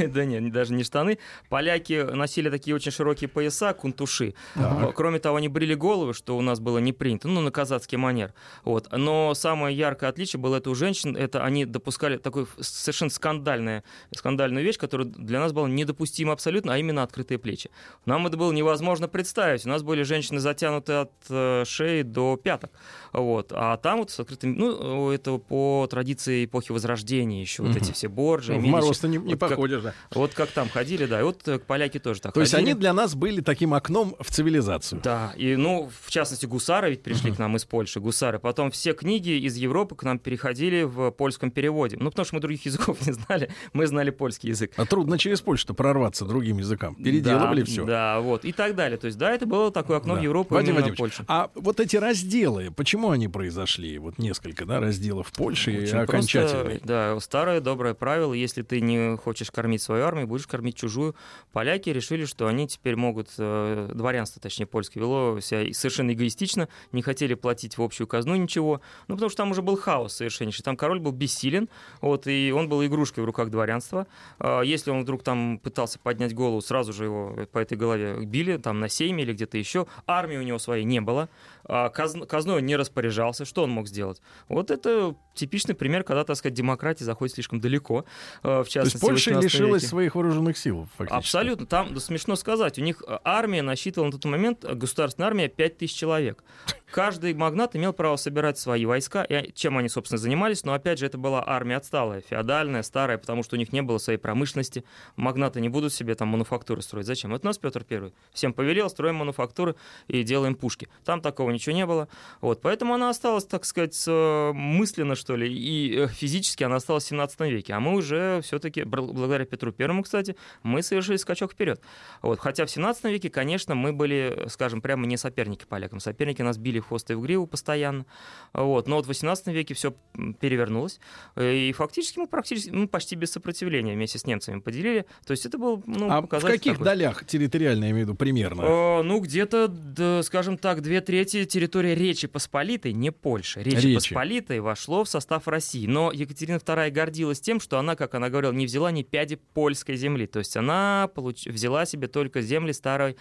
да 0.08 0.24
нет, 0.24 0.52
даже 0.52 0.72
не 0.74 0.84
штаны. 0.84 1.18
Поляки 1.48 2.02
носили 2.12 2.50
такие 2.50 2.74
очень 2.74 2.92
широкие 2.92 3.28
пояса, 3.28 3.69
кунтуши. 3.72 4.34
Э, 4.56 4.92
Кроме 4.94 5.18
того, 5.18 5.36
они 5.36 5.48
брили 5.48 5.74
головы, 5.74 6.14
что 6.14 6.36
у 6.36 6.40
нас 6.42 6.60
было 6.60 6.78
не 6.78 6.92
принято, 6.92 7.28
ну, 7.28 7.40
на 7.40 7.50
казацкий 7.50 7.96
манер. 7.98 8.32
Вот. 8.64 8.88
Но 8.92 9.34
самое 9.34 9.76
яркое 9.76 10.10
отличие 10.10 10.40
было 10.40 10.56
это 10.56 10.70
у 10.70 10.74
женщин, 10.74 11.16
это 11.16 11.44
они 11.44 11.64
допускали 11.64 12.16
такую 12.16 12.46
совершенно 12.60 13.10
скандальная, 13.10 13.84
скандальную 14.14 14.64
вещь, 14.64 14.78
которая 14.78 15.06
для 15.08 15.40
нас 15.40 15.52
была 15.52 15.68
недопустима 15.68 16.32
абсолютно, 16.32 16.74
а 16.74 16.78
именно 16.78 17.02
открытые 17.02 17.38
плечи. 17.38 17.70
Нам 18.06 18.26
это 18.26 18.36
было 18.36 18.52
невозможно 18.52 19.08
представить. 19.08 19.64
У 19.66 19.68
нас 19.68 19.82
были 19.82 20.02
женщины 20.02 20.40
затянуты 20.40 20.92
от 20.94 21.12
э, 21.28 21.64
шеи 21.66 22.02
до 22.02 22.36
пяток. 22.36 22.70
Вот. 23.12 23.52
А 23.54 23.76
там 23.76 23.98
вот 24.00 24.10
с 24.10 24.20
открытыми... 24.20 24.54
Ну, 24.56 25.10
это 25.10 25.38
по 25.38 25.86
традиции 25.90 26.44
эпохи 26.44 26.72
Возрождения 26.72 27.40
еще. 27.40 27.62
Вот 27.62 27.76
эти 27.76 27.92
все 27.92 28.08
борджи, 28.08 28.52
Ну, 28.54 28.60
в 28.60 28.64
мороз-то 28.64 29.08
не, 29.08 29.16
не 29.18 29.34
Вот 29.34 29.40
как- 29.40 29.50
походишь, 29.50 29.82
да. 29.82 29.94
Вот 30.12 30.34
как 30.34 30.50
там 30.50 30.68
ходили, 30.68 31.06
да. 31.06 31.20
И 31.20 31.22
вот 31.22 31.46
э, 31.48 31.58
поляки 31.58 31.98
тоже 31.98 32.20
так 32.20 32.32
То 32.32 32.40
есть 32.40 32.52
ходили. 32.52 32.70
они 32.70 32.78
для 32.80 32.92
нас 32.92 33.14
были 33.14 33.40
таким 33.60 33.74
окном 33.74 34.16
в 34.18 34.30
цивилизацию. 34.30 35.02
Да, 35.04 35.34
и, 35.36 35.54
ну, 35.54 35.90
в 36.02 36.10
частности, 36.10 36.46
гусары 36.46 36.88
ведь 36.90 37.02
пришли 37.02 37.30
к 37.30 37.38
нам 37.38 37.56
из 37.56 37.66
Польши, 37.66 38.00
гусары. 38.00 38.38
Потом 38.38 38.70
все 38.70 38.94
книги 38.94 39.32
из 39.32 39.54
Европы 39.56 39.94
к 39.96 40.02
нам 40.02 40.18
переходили 40.18 40.82
в 40.84 41.10
польском 41.10 41.50
переводе. 41.50 41.98
Ну, 42.00 42.08
потому 42.08 42.24
что 42.24 42.36
мы 42.36 42.40
других 42.40 42.64
языков 42.70 43.06
не 43.06 43.12
знали, 43.12 43.50
мы 43.74 43.86
знали 43.86 44.08
польский 44.08 44.48
язык. 44.48 44.72
А 44.78 44.86
трудно 44.86 45.18
через 45.18 45.42
Польшу 45.42 45.74
прорваться 45.74 46.24
другим 46.24 46.56
языкам. 46.56 46.94
Переделывали 46.94 47.60
да, 47.60 47.66
все. 47.66 47.84
Да, 47.84 48.20
вот, 48.20 48.46
и 48.46 48.52
так 48.52 48.74
далее. 48.74 48.96
То 48.96 49.08
есть, 49.08 49.18
да, 49.18 49.30
это 49.30 49.44
было 49.44 49.70
такое 49.70 49.98
окно 49.98 50.14
в 50.14 50.22
Европу 50.22 50.54
Вадим 50.54 50.78
именно 50.78 50.94
Польшу. 50.94 51.24
а 51.28 51.50
вот 51.54 51.80
эти 51.80 51.96
разделы, 51.96 52.70
почему 52.74 53.10
они 53.10 53.28
произошли? 53.28 53.98
Вот 53.98 54.16
несколько, 54.16 54.64
да, 54.64 54.80
разделов 54.80 55.28
в 55.28 55.32
Польше 55.32 55.70
и 55.70 55.82
Очень 55.82 55.98
окончательный. 55.98 56.64
просто, 56.78 56.86
да, 56.86 57.20
старое 57.20 57.60
доброе 57.60 57.92
правило, 57.92 58.32
если 58.32 58.62
ты 58.62 58.80
не 58.80 59.18
хочешь 59.18 59.50
кормить 59.50 59.82
свою 59.82 60.04
армию, 60.04 60.26
будешь 60.26 60.46
кормить 60.46 60.76
чужую. 60.76 61.14
Поляки 61.52 61.90
решили, 61.90 62.24
что 62.24 62.46
они 62.46 62.66
теперь 62.66 62.96
могут, 62.96 63.28
э, 63.50 63.92
дворянство, 63.94 64.40
точнее, 64.40 64.66
польское, 64.66 65.02
вело 65.02 65.40
себя 65.40 65.72
совершенно 65.72 66.12
эгоистично, 66.12 66.68
не 66.92 67.02
хотели 67.02 67.34
платить 67.34 67.78
в 67.78 67.82
общую 67.82 68.06
казну 68.06 68.36
ничего, 68.36 68.80
ну, 69.08 69.14
потому 69.16 69.30
что 69.30 69.38
там 69.38 69.50
уже 69.50 69.62
был 69.62 69.76
хаос 69.76 70.14
совершеннейший, 70.14 70.62
там 70.62 70.76
король 70.76 71.00
был 71.00 71.12
бессилен, 71.12 71.68
вот, 72.00 72.26
и 72.26 72.52
он 72.54 72.68
был 72.68 72.84
игрушкой 72.84 73.24
в 73.24 73.26
руках 73.26 73.50
дворянства. 73.50 74.06
А 74.38 74.62
Если 74.62 74.90
он 74.90 75.02
вдруг 75.02 75.22
там 75.22 75.58
пытался 75.58 75.98
поднять 75.98 76.34
голову, 76.34 76.60
сразу 76.60 76.92
же 76.92 77.04
его 77.04 77.36
по 77.52 77.58
этой 77.58 77.76
голове 77.76 78.24
били, 78.24 78.56
там, 78.56 78.80
на 78.80 78.88
сейме 78.88 79.22
или 79.22 79.32
где-то 79.32 79.58
еще. 79.58 79.86
Армии 80.06 80.36
у 80.36 80.42
него 80.42 80.58
своей 80.58 80.84
не 80.84 81.00
было, 81.00 81.28
а 81.64 81.88
казн- 81.90 82.26
казной 82.26 82.58
он 82.58 82.66
не 82.66 82.76
распоряжался, 82.76 83.44
что 83.44 83.62
он 83.62 83.70
мог 83.70 83.86
сделать? 83.88 84.20
Вот 84.48 84.70
это 84.70 85.14
типичный 85.34 85.74
пример, 85.74 86.04
когда, 86.04 86.24
так 86.24 86.36
сказать, 86.36 86.54
демократия 86.54 87.04
заходит 87.04 87.34
слишком 87.34 87.60
далеко, 87.60 88.04
э, 88.42 88.60
в 88.60 88.64
То 88.64 88.70
частности, 88.70 88.96
есть 88.96 89.06
Польша 89.06 89.30
в 89.30 89.34
18 89.34 89.44
лишилась 89.54 89.82
веке. 89.82 89.90
своих 89.90 90.14
вооруженных 90.14 90.58
сил, 90.58 90.86
фактически. 90.96 91.18
Абсолютно. 91.18 91.66
Там, 91.66 91.94
да, 91.94 92.00
смешно 92.00 92.36
сказать, 92.36 92.78
у 92.78 92.82
них 92.82 93.02
э, 93.06 93.18
армия 93.40 93.62
насчитывала 93.62 94.06
на 94.06 94.12
тот 94.12 94.24
момент, 94.24 94.64
э, 94.64 94.74
государственная 94.74 95.28
армия, 95.28 95.48
5000 95.48 95.92
человек. 95.92 96.44
Каждый 96.90 97.34
магнат 97.34 97.76
имел 97.76 97.92
право 97.92 98.16
собирать 98.16 98.58
свои 98.58 98.84
войска, 98.84 99.22
и 99.22 99.52
чем 99.52 99.78
они, 99.78 99.88
собственно, 99.88 100.18
занимались, 100.18 100.64
но, 100.64 100.72
опять 100.72 100.98
же, 100.98 101.06
это 101.06 101.18
была 101.18 101.42
армия 101.46 101.76
отсталая, 101.76 102.20
феодальная, 102.20 102.82
старая, 102.82 103.16
потому 103.16 103.44
что 103.44 103.54
у 103.54 103.58
них 103.58 103.72
не 103.72 103.80
было 103.80 103.98
своей 103.98 104.18
промышленности. 104.18 104.84
Магнаты 105.14 105.60
не 105.60 105.68
будут 105.68 105.92
себе 105.92 106.16
там 106.16 106.28
мануфактуры 106.28 106.82
строить. 106.82 107.06
Зачем? 107.06 107.32
Это 107.32 107.46
у 107.46 107.50
нас 107.50 107.58
Петр 107.58 107.84
Первый. 107.84 108.12
Всем 108.32 108.52
повелел, 108.52 108.90
строим 108.90 109.16
мануфактуры 109.16 109.76
и 110.08 110.24
делаем 110.24 110.56
пушки. 110.56 110.88
Там 111.04 111.20
такого 111.20 111.50
ничего 111.50 111.76
не 111.76 111.86
было. 111.86 112.08
Вот, 112.40 112.60
поэтому 112.60 112.94
она 112.94 113.10
осталась, 113.10 113.44
так 113.44 113.64
сказать, 113.64 114.02
э, 114.08 114.52
мысленно, 114.52 115.14
что 115.14 115.36
ли, 115.36 115.52
и 115.52 115.96
э, 115.96 116.08
физически 116.08 116.64
она 116.64 116.76
осталась 116.76 117.04
в 117.04 117.08
17 117.08 117.40
веке. 117.42 117.74
А 117.74 117.80
мы 117.80 117.94
уже 117.94 118.40
все-таки, 118.42 118.82
благодаря 118.82 119.44
Петру 119.44 119.70
Первому, 119.70 120.02
кстати, 120.02 120.34
мы 120.64 120.82
совершили 120.82 121.16
скачок 121.16 121.52
вперед. 121.52 121.80
Вот, 122.20 122.40
хотя 122.40 122.66
в 122.66 122.70
17 122.70 123.04
веке, 123.04 123.30
конечно, 123.30 123.76
мы 123.76 123.92
были, 123.92 124.46
скажем, 124.48 124.80
прямо 124.80 125.06
не 125.06 125.16
соперники 125.16 125.64
полякам. 125.64 126.00
Соперники 126.00 126.42
нас 126.42 126.58
били 126.58 126.79
в 126.80 126.88
хвост 126.88 127.10
и 127.10 127.14
в 127.14 127.20
гриву 127.20 127.46
постоянно. 127.46 128.06
Вот. 128.52 128.88
Но 128.88 128.96
вот 128.96 129.04
в 129.04 129.08
18 129.08 129.46
веке 129.48 129.74
все 129.74 129.94
перевернулось, 130.40 131.00
и 131.38 131.72
фактически 131.76 132.18
мы 132.18 132.26
практически, 132.26 132.70
ну, 132.70 132.88
почти 132.88 133.16
без 133.16 133.32
сопротивления 133.32 133.94
вместе 133.94 134.18
с 134.18 134.26
немцами 134.26 134.60
поделили. 134.60 135.06
То 135.26 135.32
есть 135.32 135.46
это 135.46 135.58
был, 135.58 135.82
ну, 135.86 136.10
а 136.10 136.20
в 136.20 136.26
каких 136.26 136.74
такой. 136.74 136.84
долях 136.84 137.24
территориально, 137.24 137.84
я 137.84 137.90
имею 137.90 138.06
в 138.06 138.08
виду, 138.08 138.16
примерно? 138.16 138.62
Э, 138.62 139.02
ну, 139.02 139.20
где-то, 139.20 139.68
да, 139.68 140.22
скажем 140.22 140.58
так, 140.58 140.82
две 140.82 141.00
трети 141.00 141.44
территории 141.44 141.94
Речи 141.94 142.26
Посполитой, 142.26 142.92
не 142.92 143.10
Польши, 143.12 143.62
Речи, 143.62 143.86
Речи. 143.86 143.94
Посполитой 143.94 144.60
вошло 144.60 145.04
в 145.04 145.08
состав 145.08 145.48
России. 145.48 145.86
Но 145.86 146.12
Екатерина 146.12 146.56
II 146.56 146.90
гордилась 146.90 147.40
тем, 147.40 147.60
что 147.60 147.78
она, 147.78 147.96
как 147.96 148.14
она 148.14 148.30
говорила, 148.30 148.52
не 148.52 148.66
взяла 148.66 148.90
ни 148.90 149.02
пяди 149.02 149.36
польской 149.36 149.96
земли. 149.96 150.26
То 150.26 150.38
есть 150.38 150.56
она 150.56 151.08
получ... 151.14 151.46
взяла 151.46 151.86
себе 151.86 152.08
только 152.08 152.40
земли 152.40 152.72
старой, 152.72 153.16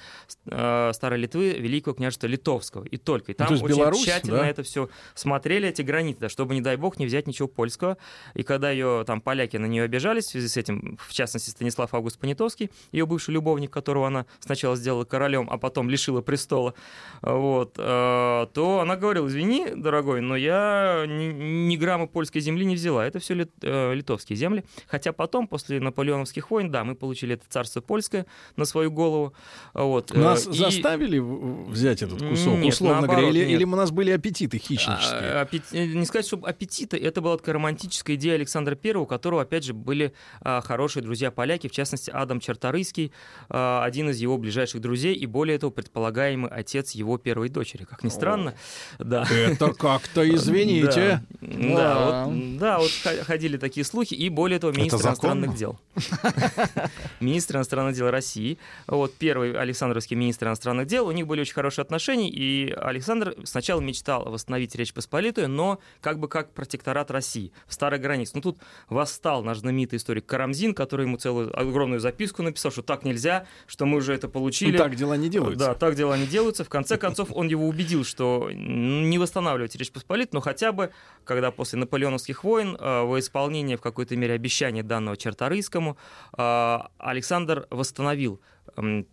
э, 0.46 0.92
старой 0.94 1.20
Литвы, 1.20 1.52
Великого 1.52 1.96
княжества 1.96 2.28
Литовского. 2.28 2.86
И 2.86 2.98
только. 2.98 3.32
И 3.32 3.36
там 3.36 3.49
то 3.50 3.54
есть 3.56 3.64
очень 3.64 3.76
Беларусь, 3.78 4.04
тщательно 4.04 4.38
да? 4.38 4.48
это 4.48 4.64
все 4.64 4.90
смотрели, 5.16 5.68
эти 5.68 5.82
границы, 5.82 6.20
да, 6.22 6.30
чтобы, 6.30 6.54
не 6.54 6.62
дай 6.62 6.76
бог, 6.78 7.00
не 7.00 7.06
взять 7.06 7.28
ничего 7.28 7.48
польского. 7.48 7.98
И 8.34 8.44
когда 8.44 8.72
ее 8.72 9.04
там 9.06 9.22
поляки 9.22 9.58
на 9.58 9.66
нее 9.66 9.84
обижались 9.84 10.26
в 10.26 10.30
связи 10.30 10.48
с 10.48 10.58
этим, 10.58 10.98
в 11.00 11.14
частности, 11.14 11.50
Станислав 11.50 11.94
Август 11.94 12.18
Понятовский, 12.20 12.70
ее 12.92 13.06
бывший 13.06 13.32
любовник, 13.32 13.72
которого 13.72 14.08
она 14.08 14.26
сначала 14.40 14.76
сделала 14.76 15.04
королем, 15.06 15.48
а 15.52 15.58
потом 15.58 15.90
лишила 15.90 16.22
престола, 16.22 16.74
вот, 17.22 17.76
э, 17.78 18.48
то 18.54 18.80
она 18.82 18.96
говорила, 18.96 19.28
извини, 19.28 19.68
дорогой, 19.76 20.22
но 20.22 20.36
я 20.36 21.06
ни, 21.08 21.76
грамма 21.76 22.08
польской 22.08 22.42
земли 22.42 22.66
не 22.66 22.76
взяла, 22.76 23.06
это 23.06 23.20
все 23.20 23.34
литовские 23.62 24.36
земли. 24.38 24.64
Хотя 24.88 25.14
потом, 25.14 25.48
после 25.48 25.80
наполеоновских 25.80 26.52
войн, 26.52 26.72
да, 26.72 26.84
мы 26.84 26.96
получили 26.96 27.36
это 27.36 27.44
царство 27.50 27.82
польское 27.82 28.26
на 28.56 28.66
свою 28.66 28.92
голову. 28.92 29.34
Вот, 29.74 30.12
э, 30.12 30.18
Нас 30.20 30.48
и- 30.48 30.54
заставили 30.54 31.20
взять 31.20 32.02
этот 32.02 32.22
кусок, 32.22 32.60
Нет, 32.60 32.74
условно 32.74 33.02
наоборот, 33.02 33.24
говоря, 33.24 33.39
или, 33.39 33.39
нет. 33.46 33.60
или 33.60 33.64
у 33.64 33.76
нас 33.76 33.92
были 33.92 34.12
аппетиты 34.12 34.58
хищнические? 34.58 35.32
А, 35.34 35.42
аппет- 35.46 35.72
э, 35.74 35.86
Не 35.86 36.06
сказать, 36.06 36.26
что 36.28 36.38
аппетиты, 36.44 36.98
это 36.98 37.22
была 37.22 37.38
такая 37.38 37.54
романтическая 37.56 38.16
идея 38.16 38.36
Александра 38.36 38.78
I, 38.84 38.94
у 38.96 39.06
которого, 39.06 39.42
опять 39.42 39.64
же, 39.64 39.74
были 39.74 40.14
а, 40.42 40.62
хорошие 40.62 41.04
друзья-поляки, 41.04 41.68
в 41.68 41.72
частности, 41.72 42.10
Адам 42.12 42.40
Черторийский, 42.40 43.12
а, 43.50 43.84
один 43.84 44.10
из 44.10 44.18
его 44.18 44.38
ближайших 44.38 44.82
друзей, 44.82 45.16
и 45.16 45.26
более 45.26 45.58
того, 45.60 45.72
предполагаемый 45.72 46.50
отец 46.52 46.92
его 46.92 47.18
первой 47.18 47.50
дочери, 47.50 47.84
как 47.84 48.04
ни 48.04 48.10
странно. 48.10 48.54
Да. 48.98 49.26
Это 49.32 49.74
как-то, 49.74 50.28
извините. 50.30 51.22
Да, 51.42 51.48
да, 51.48 51.76
Да. 51.76 52.26
вот, 52.26 52.58
да, 52.58 52.80
вот 52.80 52.92
ходили 53.26 53.58
такие 53.58 53.84
слухи, 53.86 54.14
и 54.14 54.30
более 54.30 54.60
того, 54.60 54.74
министр 54.74 55.02
иностранных 55.08 55.56
дел. 55.56 55.80
Министр 57.20 57.58
иностранных 57.58 57.96
дел 57.96 58.10
России, 58.10 58.58
вот 58.88 59.14
первый 59.16 59.54
Александровский 59.54 60.16
министр 60.16 60.48
иностранных 60.48 60.88
дел, 60.88 61.08
у 61.08 61.12
них 61.12 61.28
были 61.28 61.42
очень 61.42 61.54
хорошие 61.54 61.84
отношения, 61.84 62.30
и 62.30 62.72
Александр 62.72 63.29
сначала 63.44 63.82
мечтал 63.82 64.30
восстановить 64.30 64.76
Речь 64.76 64.94
Посполитую, 64.94 65.50
но 65.50 65.80
как 66.02 66.20
бы 66.20 66.28
как 66.28 66.54
протекторат 66.54 67.12
России 67.12 67.52
в 67.68 67.74
старой 67.74 68.00
границе. 68.00 68.34
Ну 68.36 68.42
тут 68.42 68.60
восстал 68.90 69.44
наш 69.44 69.60
знаменитый 69.60 69.98
историк 69.98 70.26
Карамзин, 70.26 70.74
который 70.74 71.06
ему 71.06 71.18
целую 71.18 71.58
огромную 71.58 72.00
записку 72.00 72.44
написал, 72.44 72.72
что 72.72 72.82
так 72.82 73.04
нельзя, 73.04 73.46
что 73.68 73.86
мы 73.86 73.98
уже 73.98 74.14
это 74.14 74.28
получили. 74.28 74.78
Так 74.78 74.96
дела 74.96 75.18
не 75.18 75.30
делаются. 75.30 75.68
Да, 75.68 75.74
так 75.74 75.96
дела 75.96 76.18
не 76.18 76.28
делаются. 76.28 76.64
В 76.64 76.70
конце 76.70 76.98
концов, 76.98 77.30
он 77.32 77.48
его 77.48 77.68
убедил, 77.68 78.04
что 78.04 78.50
не 78.52 79.18
восстанавливать 79.18 79.76
Речь 79.76 79.92
Посполитую, 79.92 80.40
но 80.40 80.42
хотя 80.42 80.72
бы, 80.72 80.92
когда 81.24 81.52
после 81.52 81.80
наполеоновских 81.80 82.44
войн 82.44 82.78
э, 82.80 83.04
во 83.04 83.20
исполнение 83.20 83.78
в 83.78 83.82
какой-то 83.82 84.16
мере 84.16 84.34
обещания 84.34 84.84
данного 84.84 85.18
Черторийскому, 85.18 85.98
э, 86.38 86.78
Александр 86.98 87.68
восстановил 87.70 88.42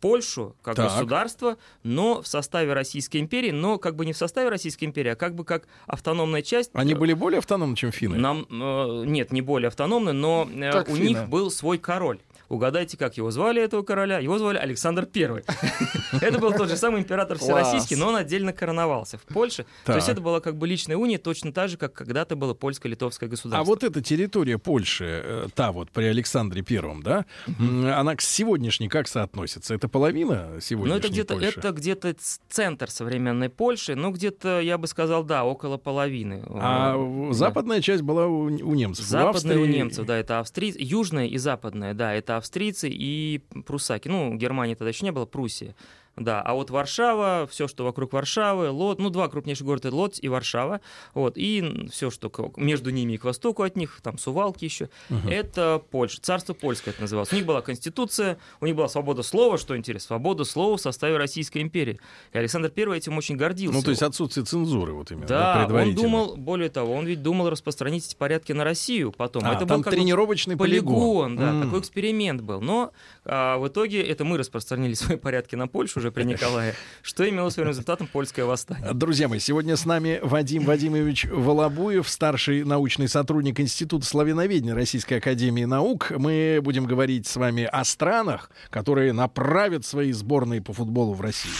Польшу 0.00 0.56
как 0.62 0.76
Так. 0.76 0.86
государство, 0.92 1.56
но 1.82 2.22
в 2.22 2.26
составе 2.26 2.72
Российской 2.72 3.18
империи, 3.18 3.50
но 3.50 3.78
как 3.78 3.96
бы 3.96 4.06
не 4.06 4.12
в 4.12 4.16
составе 4.16 4.48
Российской 4.48 4.84
империи, 4.84 5.10
а 5.10 5.16
как 5.16 5.34
бы 5.34 5.44
как 5.44 5.66
автономная 5.86 6.42
часть. 6.42 6.70
Они 6.74 6.94
были 6.94 7.12
более 7.12 7.38
автономны, 7.38 7.76
чем 7.76 7.92
финны? 7.92 8.18
Нам, 8.18 8.46
э, 8.50 9.04
нет, 9.06 9.32
не 9.32 9.42
более 9.42 9.68
автономны, 9.68 10.12
но 10.12 10.48
э, 10.52 10.72
Как 10.72 10.88
у 10.88 10.96
финны. 10.96 11.08
них 11.08 11.28
был 11.28 11.50
свой 11.50 11.78
король. 11.78 12.18
Угадайте, 12.48 12.96
как 12.96 13.16
его 13.16 13.30
звали, 13.30 13.60
этого 13.60 13.82
короля? 13.82 14.20
Его 14.20 14.38
звали 14.38 14.58
Александр 14.58 15.08
I. 15.12 15.42
Это 16.20 16.38
был 16.38 16.52
тот 16.52 16.68
же 16.68 16.76
самый 16.76 17.00
император 17.00 17.38
всероссийский, 17.38 17.96
но 17.96 18.08
он 18.08 18.16
отдельно 18.16 18.52
короновался 18.52 19.18
в 19.18 19.22
Польше. 19.22 19.66
То 19.84 19.94
есть 19.96 20.08
это 20.08 20.20
была 20.20 20.40
как 20.40 20.56
бы 20.56 20.66
личная 20.66 20.96
уния, 20.96 21.18
точно 21.18 21.52
так 21.52 21.68
же, 21.68 21.76
как 21.76 21.92
когда-то 21.92 22.36
было 22.36 22.54
польско-литовское 22.54 23.28
государство. 23.28 23.60
А 23.60 23.64
вот 23.64 23.82
эта 23.82 24.00
территория 24.00 24.58
Польши, 24.58 25.22
э, 25.24 25.48
та 25.54 25.72
вот 25.72 25.90
при 25.90 26.04
Александре 26.04 26.62
Первом, 26.62 27.02
да, 27.02 27.24
она 27.58 28.14
к 28.14 28.20
сегодняшней 28.20 28.88
как 28.88 29.08
соотносится? 29.08 29.55
Это 29.68 29.88
половина 29.88 30.58
сегодняшней 30.60 30.92
Ну, 30.92 30.98
это 30.98 31.08
где-то, 31.08 31.34
это 31.34 31.70
где-то 31.72 32.14
центр 32.48 32.90
современной 32.90 33.48
Польши, 33.48 33.94
ну, 33.94 34.10
где-то, 34.10 34.60
я 34.60 34.78
бы 34.78 34.86
сказал, 34.86 35.24
да, 35.24 35.44
около 35.44 35.76
половины. 35.76 36.42
А 36.48 36.94
Э, 36.94 36.96
в- 36.98 37.28
да. 37.28 37.32
западная 37.34 37.80
часть 37.80 38.02
была 38.02 38.26
у, 38.26 38.44
у 38.44 38.74
немцев. 38.74 39.04
Западная 39.06 39.58
у 39.58 39.62
Австрии- 39.62 39.76
немцев, 39.78 40.06
да, 40.06 40.16
это 40.16 40.38
австрийцы. 40.40 40.78
Южная 40.80 41.26
и 41.26 41.38
западная, 41.38 41.94
да, 41.94 42.12
это 42.14 42.36
австрийцы 42.36 42.88
и 42.90 43.42
прусаки. 43.66 44.08
Ну, 44.08 44.34
Германии 44.34 44.74
тогда 44.74 44.88
еще 44.90 45.04
не 45.04 45.12
было, 45.12 45.26
Пруссия. 45.26 45.74
Да, 46.16 46.40
а 46.40 46.54
вот 46.54 46.70
Варшава, 46.70 47.46
все, 47.50 47.68
что 47.68 47.84
вокруг 47.84 48.12
Варшавы, 48.14 48.70
Лод, 48.70 48.98
ну, 48.98 49.10
два 49.10 49.28
крупнейших 49.28 49.66
города, 49.66 49.94
Лодзь 49.94 50.18
и 50.22 50.28
Варшава, 50.28 50.80
вот, 51.12 51.34
и 51.36 51.88
все, 51.92 52.10
что 52.10 52.30
к- 52.30 52.56
между 52.56 52.88
ними 52.90 53.12
и 53.12 53.16
к 53.18 53.24
востоку 53.24 53.62
от 53.62 53.76
них, 53.76 54.00
там 54.02 54.16
Сувалки 54.16 54.64
еще, 54.64 54.88
это 55.28 55.82
Польша, 55.90 56.20
царство 56.22 56.54
польское 56.54 56.94
это 56.94 57.02
называлось. 57.02 57.32
У 57.32 57.36
них 57.36 57.44
была 57.44 57.60
конституция, 57.60 58.38
у 58.60 58.66
них 58.66 58.74
была 58.76 58.88
свобода 58.88 59.22
слова, 59.22 59.58
что 59.58 59.76
интересно, 59.76 60.06
свобода 60.06 60.44
слова 60.44 60.76
в 60.76 60.80
составе 60.80 61.16
Российской 61.18 61.60
империи. 61.60 62.00
И 62.32 62.38
Александр 62.38 62.72
I 62.74 62.96
этим 62.96 63.18
очень 63.18 63.36
гордился. 63.36 63.76
Ну, 63.76 63.82
то 63.82 63.90
есть 63.90 64.02
отсутствие 64.02 64.46
цензуры 64.46 64.94
вот 64.94 65.10
именно. 65.10 65.26
Да, 65.26 65.58
он 65.58 65.64
предварительно. 65.66 66.02
думал, 66.02 66.36
более 66.36 66.70
того, 66.70 66.94
он 66.94 67.04
ведь 67.06 67.22
думал 67.22 67.50
распространить 67.50 68.06
эти 68.06 68.14
порядки 68.16 68.52
на 68.52 68.64
Россию 68.64 69.12
потом. 69.12 69.44
А, 69.44 69.50
это 69.54 69.66
там 69.66 69.78
был 69.78 69.84
как 69.84 69.92
тренировочный 69.92 70.56
полигон. 70.56 70.94
полигон, 70.94 71.36
да, 71.36 71.50
М. 71.50 71.62
такой 71.64 71.80
эксперимент 71.80 72.40
был. 72.40 72.60
Но 72.60 72.92
а, 73.24 73.58
в 73.58 73.68
итоге 73.68 74.02
это 74.02 74.24
мы 74.24 74.38
распространили 74.38 74.94
свои 74.94 75.16
порядки 75.18 75.56
на 75.56 75.68
Польшу 75.68 76.00
уже 76.06 76.12
при 76.12 76.24
Николае, 76.24 76.74
что 77.02 77.28
имело 77.28 77.50
своим 77.50 77.68
результатом 77.68 78.06
польское 78.06 78.44
восстание. 78.44 78.92
Друзья 78.92 79.28
мои, 79.28 79.38
сегодня 79.38 79.76
с 79.76 79.84
нами 79.84 80.20
Вадим 80.22 80.64
Вадимович 80.64 81.26
Волобуев, 81.30 82.08
старший 82.08 82.64
научный 82.64 83.08
сотрудник 83.08 83.60
Института 83.60 84.06
славяноведения 84.06 84.74
Российской 84.74 85.14
Академии 85.14 85.64
Наук. 85.64 86.12
Мы 86.16 86.60
будем 86.62 86.86
говорить 86.86 87.26
с 87.26 87.36
вами 87.36 87.64
о 87.64 87.84
странах, 87.84 88.50
которые 88.70 89.12
направят 89.12 89.84
свои 89.84 90.12
сборные 90.12 90.62
по 90.62 90.72
футболу 90.72 91.14
в 91.14 91.20
Россию. 91.20 91.54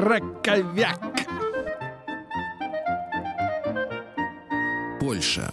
Краковяк. 0.00 0.98
Польша. 4.98 5.52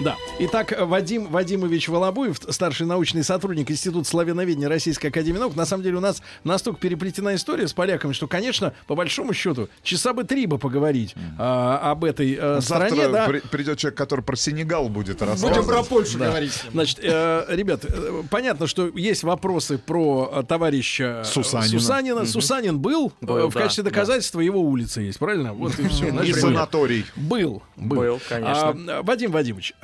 Да. 0.00 0.16
Итак, 0.38 0.72
Вадим 0.80 1.26
Вадимович 1.28 1.88
Волобуев, 1.88 2.38
старший 2.48 2.86
научный 2.86 3.22
сотрудник 3.22 3.70
Института 3.70 4.08
славяноведения 4.08 4.66
Российской 4.68 5.08
Академии 5.08 5.38
Наук. 5.38 5.56
На 5.56 5.66
самом 5.66 5.82
деле 5.82 5.98
у 5.98 6.00
нас 6.00 6.22
настолько 6.42 6.80
переплетена 6.80 7.34
история 7.34 7.68
с 7.68 7.74
поляками, 7.74 8.12
что, 8.14 8.26
конечно, 8.26 8.72
по 8.86 8.94
большому 8.94 9.34
счету, 9.34 9.68
часа 9.82 10.14
бы 10.14 10.24
три 10.24 10.46
бы 10.46 10.56
поговорить 10.58 11.14
а, 11.38 11.90
об 11.92 12.04
этой 12.04 12.32
э, 12.34 12.60
Завтра 12.60 12.86
стране. 12.88 13.08
Да. 13.08 13.26
при- 13.28 13.40
придет 13.40 13.78
человек, 13.78 13.98
который 13.98 14.22
про 14.22 14.36
Сенегал 14.36 14.88
будет 14.88 15.18
Будем 15.18 15.32
рассказывать. 15.32 15.66
про 15.66 15.82
Польшу 15.82 16.18
Да. 16.18 16.28
говорить. 16.30 16.62
Значит, 16.72 17.00
э, 17.02 17.44
ребят, 17.50 17.84
э, 17.84 18.22
понятно, 18.30 18.66
что 18.66 18.88
есть 18.94 19.22
вопросы 19.22 19.76
про 19.76 20.30
э, 20.36 20.42
товарища 20.48 21.20
э, 21.22 21.24
Сусанина. 21.24 21.68
Сусанина. 21.78 22.24
Сусанин 22.26 22.78
был, 22.78 23.12
э, 23.20 23.26
Был, 23.26 23.50
в 23.50 23.54
да, 23.54 23.60
качестве 23.60 23.84
да. 23.84 23.90
доказательства 23.90 24.40
его 24.40 24.60
улица 24.62 25.02
есть, 25.02 25.18
правильно? 25.18 25.52
Вот 25.52 25.78
и 25.78 25.86
все. 25.88 26.08
И 26.22 26.32
санаторий. 26.32 27.04
Был, 27.16 27.62
был. 27.76 28.18
Конечно. 28.28 28.68
А, 28.88 29.02
Вадим 29.02 29.30
Вадимович, 29.32 29.74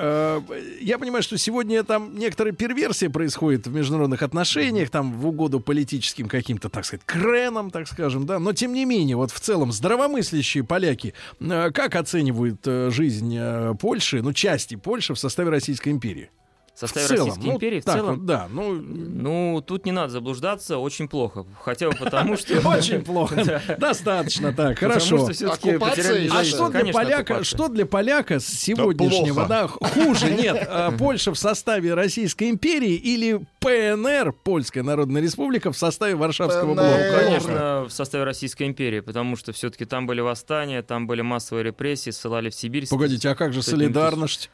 я 0.81 0.99
понимаю, 0.99 1.23
что 1.23 1.39
сегодня 1.39 1.83
там 1.85 2.17
некоторая 2.17 2.53
перверсия 2.53 3.11
происходит 3.11 3.67
в 3.67 3.75
международных 3.75 4.23
отношениях, 4.23 4.91
там 4.91 5.13
в 5.13 5.27
угоду 5.27 5.61
политическим 5.61 6.29
каким-то, 6.29 6.69
так 6.69 6.85
сказать, 6.85 7.05
кренам, 7.05 7.71
так 7.71 7.89
скажем, 7.89 8.27
да, 8.27 8.39
но 8.39 8.53
тем 8.53 8.73
не 8.73 8.85
менее, 8.85 9.17
вот 9.17 9.31
в 9.31 9.41
целом 9.41 9.73
здравомыслящие 9.73 10.65
поляки 10.65 11.15
э, 11.41 11.71
как 11.71 11.97
оценивают 11.97 12.61
э, 12.67 12.91
жизнь 12.91 13.37
э, 13.39 13.75
Польши, 13.81 14.23
ну, 14.23 14.33
части 14.33 14.77
Польши 14.77 15.15
в 15.15 15.19
составе 15.19 15.51
Российской 15.51 15.91
империи? 15.91 16.31
В 16.77 16.81
составе 16.81 17.07
в 17.07 17.09
целом, 17.09 17.27
Российской 17.29 17.47
ну, 17.47 17.55
империи 17.55 17.81
в 17.81 17.85
так 17.87 17.95
целом. 17.95 18.15
вот, 18.17 18.27
да, 18.27 18.49
ну, 18.51 18.73
Ну, 18.75 19.65
тут 19.67 19.87
не 19.87 19.93
надо 19.93 20.11
заблуждаться, 20.11 20.77
очень 20.77 21.09
плохо. 21.09 21.47
Хотя 21.63 21.89
бы 21.89 21.97
потому, 21.97 22.37
что... 22.37 22.69
очень 22.69 23.03
плохо. 23.03 23.63
Достаточно 23.79 24.53
так, 24.53 24.79
хорошо. 24.79 25.27
А 25.27 26.45
что 26.45 26.69
для 26.69 26.93
поляка, 26.93 27.45
что 27.45 27.69
для 27.69 27.87
поляка 27.87 28.41
с 28.41 28.47
сегодняшнего, 28.47 29.47
да, 29.47 29.69
хуже? 29.69 30.31
Нет, 30.39 30.67
а, 30.69 30.93
Польша 30.93 31.33
в 31.33 31.39
составе 31.39 31.95
Российской 31.95 32.51
империи 32.51 32.93
или 32.93 33.41
ПНР, 33.61 34.35
Польская 34.45 34.83
Народная 34.83 35.23
Республика, 35.23 35.73
в 35.73 35.79
составе 35.79 36.15
Варшавского 36.15 36.75
блока? 36.75 37.11
Ну, 37.11 37.19
Конечно, 37.19 37.87
в 37.89 37.91
составе 37.91 38.25
Российской 38.25 38.65
империи, 38.65 39.01
потому 39.01 39.37
что 39.37 39.55
все-таки 39.55 39.87
там 39.87 40.07
были 40.07 40.21
восстания, 40.21 40.83
там 40.83 41.07
были 41.07 41.23
массовые 41.23 41.65
репрессии, 41.65 42.11
ссылали 42.11 42.51
в 42.51 42.55
Сибирь. 42.55 42.87
Погодите, 42.87 43.31
а 43.31 43.35
как 43.35 43.55
же 43.55 43.63
солидарность, 43.63 44.51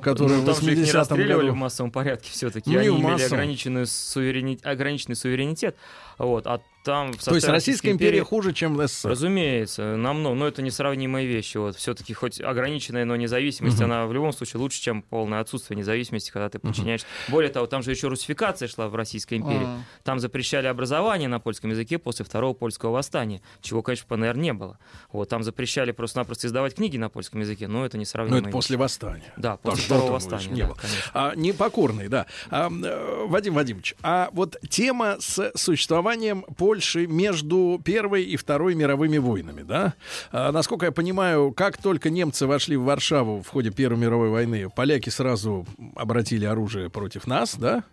которая 0.00 0.36
Ну, 0.38 0.42
в 0.42 0.46
там 0.46 0.54
же 0.64 0.72
их 0.72 0.78
не 0.78 0.84
80-м 0.84 0.94
расстреливали 1.00 1.46
году? 1.46 1.52
в 1.52 1.56
массовом 1.56 1.90
порядке 1.90 2.30
все-таки. 2.32 2.70
Ну, 2.70 2.78
Они 2.78 2.88
имели 2.88 3.00
массовом. 3.02 3.32
ограниченную 3.34 3.86
суверени- 3.86 4.60
ограниченный 4.62 5.16
суверенитет. 5.16 5.76
Вот, 6.18 6.46
а 6.46 6.60
там 6.84 7.12
в 7.12 7.22
То 7.22 7.34
есть 7.34 7.46
Российская 7.48 7.90
империя 7.90 8.24
хуже, 8.24 8.52
чем 8.52 8.76
СССР? 8.86 9.10
Разумеется, 9.10 9.96
намного, 9.96 10.34
но 10.34 10.46
это 10.46 10.62
несравнимые 10.62 11.26
вещи. 11.26 11.56
Вот 11.58 11.76
все-таки 11.76 12.14
хоть 12.14 12.40
ограниченная, 12.40 13.04
но 13.04 13.16
независимость, 13.16 13.80
она 13.80 14.06
в 14.06 14.12
любом 14.12 14.32
случае 14.32 14.60
лучше, 14.60 14.80
чем 14.80 15.02
полное 15.02 15.40
отсутствие 15.40 15.76
независимости, 15.76 16.30
когда 16.30 16.48
ты 16.48 16.58
подчиняешься. 16.58 17.06
Более 17.28 17.50
того, 17.50 17.66
там 17.66 17.82
же 17.82 17.90
еще 17.90 18.08
русификация 18.08 18.68
шла 18.68 18.88
в 18.88 18.94
Российской 18.94 19.34
империи. 19.34 19.64
Ага. 19.64 19.84
Там 20.04 20.18
запрещали 20.18 20.66
образование 20.66 21.28
на 21.28 21.40
польском 21.40 21.70
языке 21.70 21.98
после 21.98 22.24
второго 22.24 22.54
польского 22.54 22.92
восстания, 22.92 23.42
чего, 23.60 23.82
конечно, 23.82 24.04
в 24.04 24.08
ПНР 24.08 24.36
не 24.36 24.52
было. 24.52 24.78
Вот, 25.12 25.28
там 25.28 25.42
запрещали 25.42 25.92
просто-напросто 25.92 26.46
издавать 26.46 26.74
книги 26.74 26.96
на 26.96 27.08
польском 27.08 27.40
языке, 27.40 27.68
но 27.68 27.84
это 27.84 27.98
несравнимые 27.98 28.40
это 28.42 28.50
после 28.50 28.74
вещи. 28.76 28.82
восстания. 28.82 29.32
Да, 29.36 29.52
Так, 29.52 29.60
после 29.60 29.84
что 29.84 29.94
второго 29.94 30.12
восстания. 30.12 30.48
не 30.48 30.60
да, 30.62 30.66
было. 30.68 30.74
конечно. 30.76 31.10
А, 31.14 31.34
непокорный, 31.34 32.08
да. 32.08 32.26
А, 32.50 32.68
э, 32.70 33.26
Вадим 33.26 33.54
Вадимович, 33.54 33.94
а 34.02 34.28
вот 34.32 34.56
тема 34.68 35.16
с 35.20 35.52
существованием 35.54 36.44
Польши 36.68 37.06
между 37.06 37.80
Первой 37.82 38.24
и 38.24 38.36
Второй 38.36 38.74
мировыми 38.74 39.16
войнами, 39.16 39.62
да? 39.62 39.94
А, 40.30 40.52
насколько 40.52 40.84
я 40.84 40.92
понимаю, 40.92 41.50
как 41.50 41.78
только 41.78 42.10
немцы 42.10 42.46
вошли 42.46 42.76
в 42.76 42.82
Варшаву 42.84 43.42
в 43.42 43.48
ходе 43.48 43.70
Первой 43.70 43.96
мировой 43.98 44.28
войны, 44.28 44.68
поляки 44.68 45.08
сразу 45.08 45.66
обратили 45.96 46.44
оружие 46.44 46.90
против 46.90 47.26
нас, 47.26 47.56
да? 47.56 47.84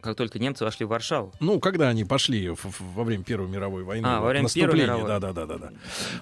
Как 0.00 0.16
только 0.16 0.38
немцы 0.38 0.64
вошли 0.64 0.86
в 0.86 0.90
Варшаву. 0.90 1.32
Ну, 1.40 1.58
когда 1.58 1.88
они 1.88 2.04
пошли 2.04 2.50
в- 2.50 2.64
в- 2.64 2.94
во 2.94 3.02
время 3.02 3.24
Первой 3.24 3.48
мировой 3.48 3.82
войны. 3.82 4.06
А, 4.06 4.20
во 4.20 4.28
время 4.28 4.48
Первой 4.48 4.78
мировой. 4.78 5.08
Да, 5.08 5.18
да, 5.18 5.32
да, 5.32 5.46
да, 5.46 5.58
да. 5.58 5.70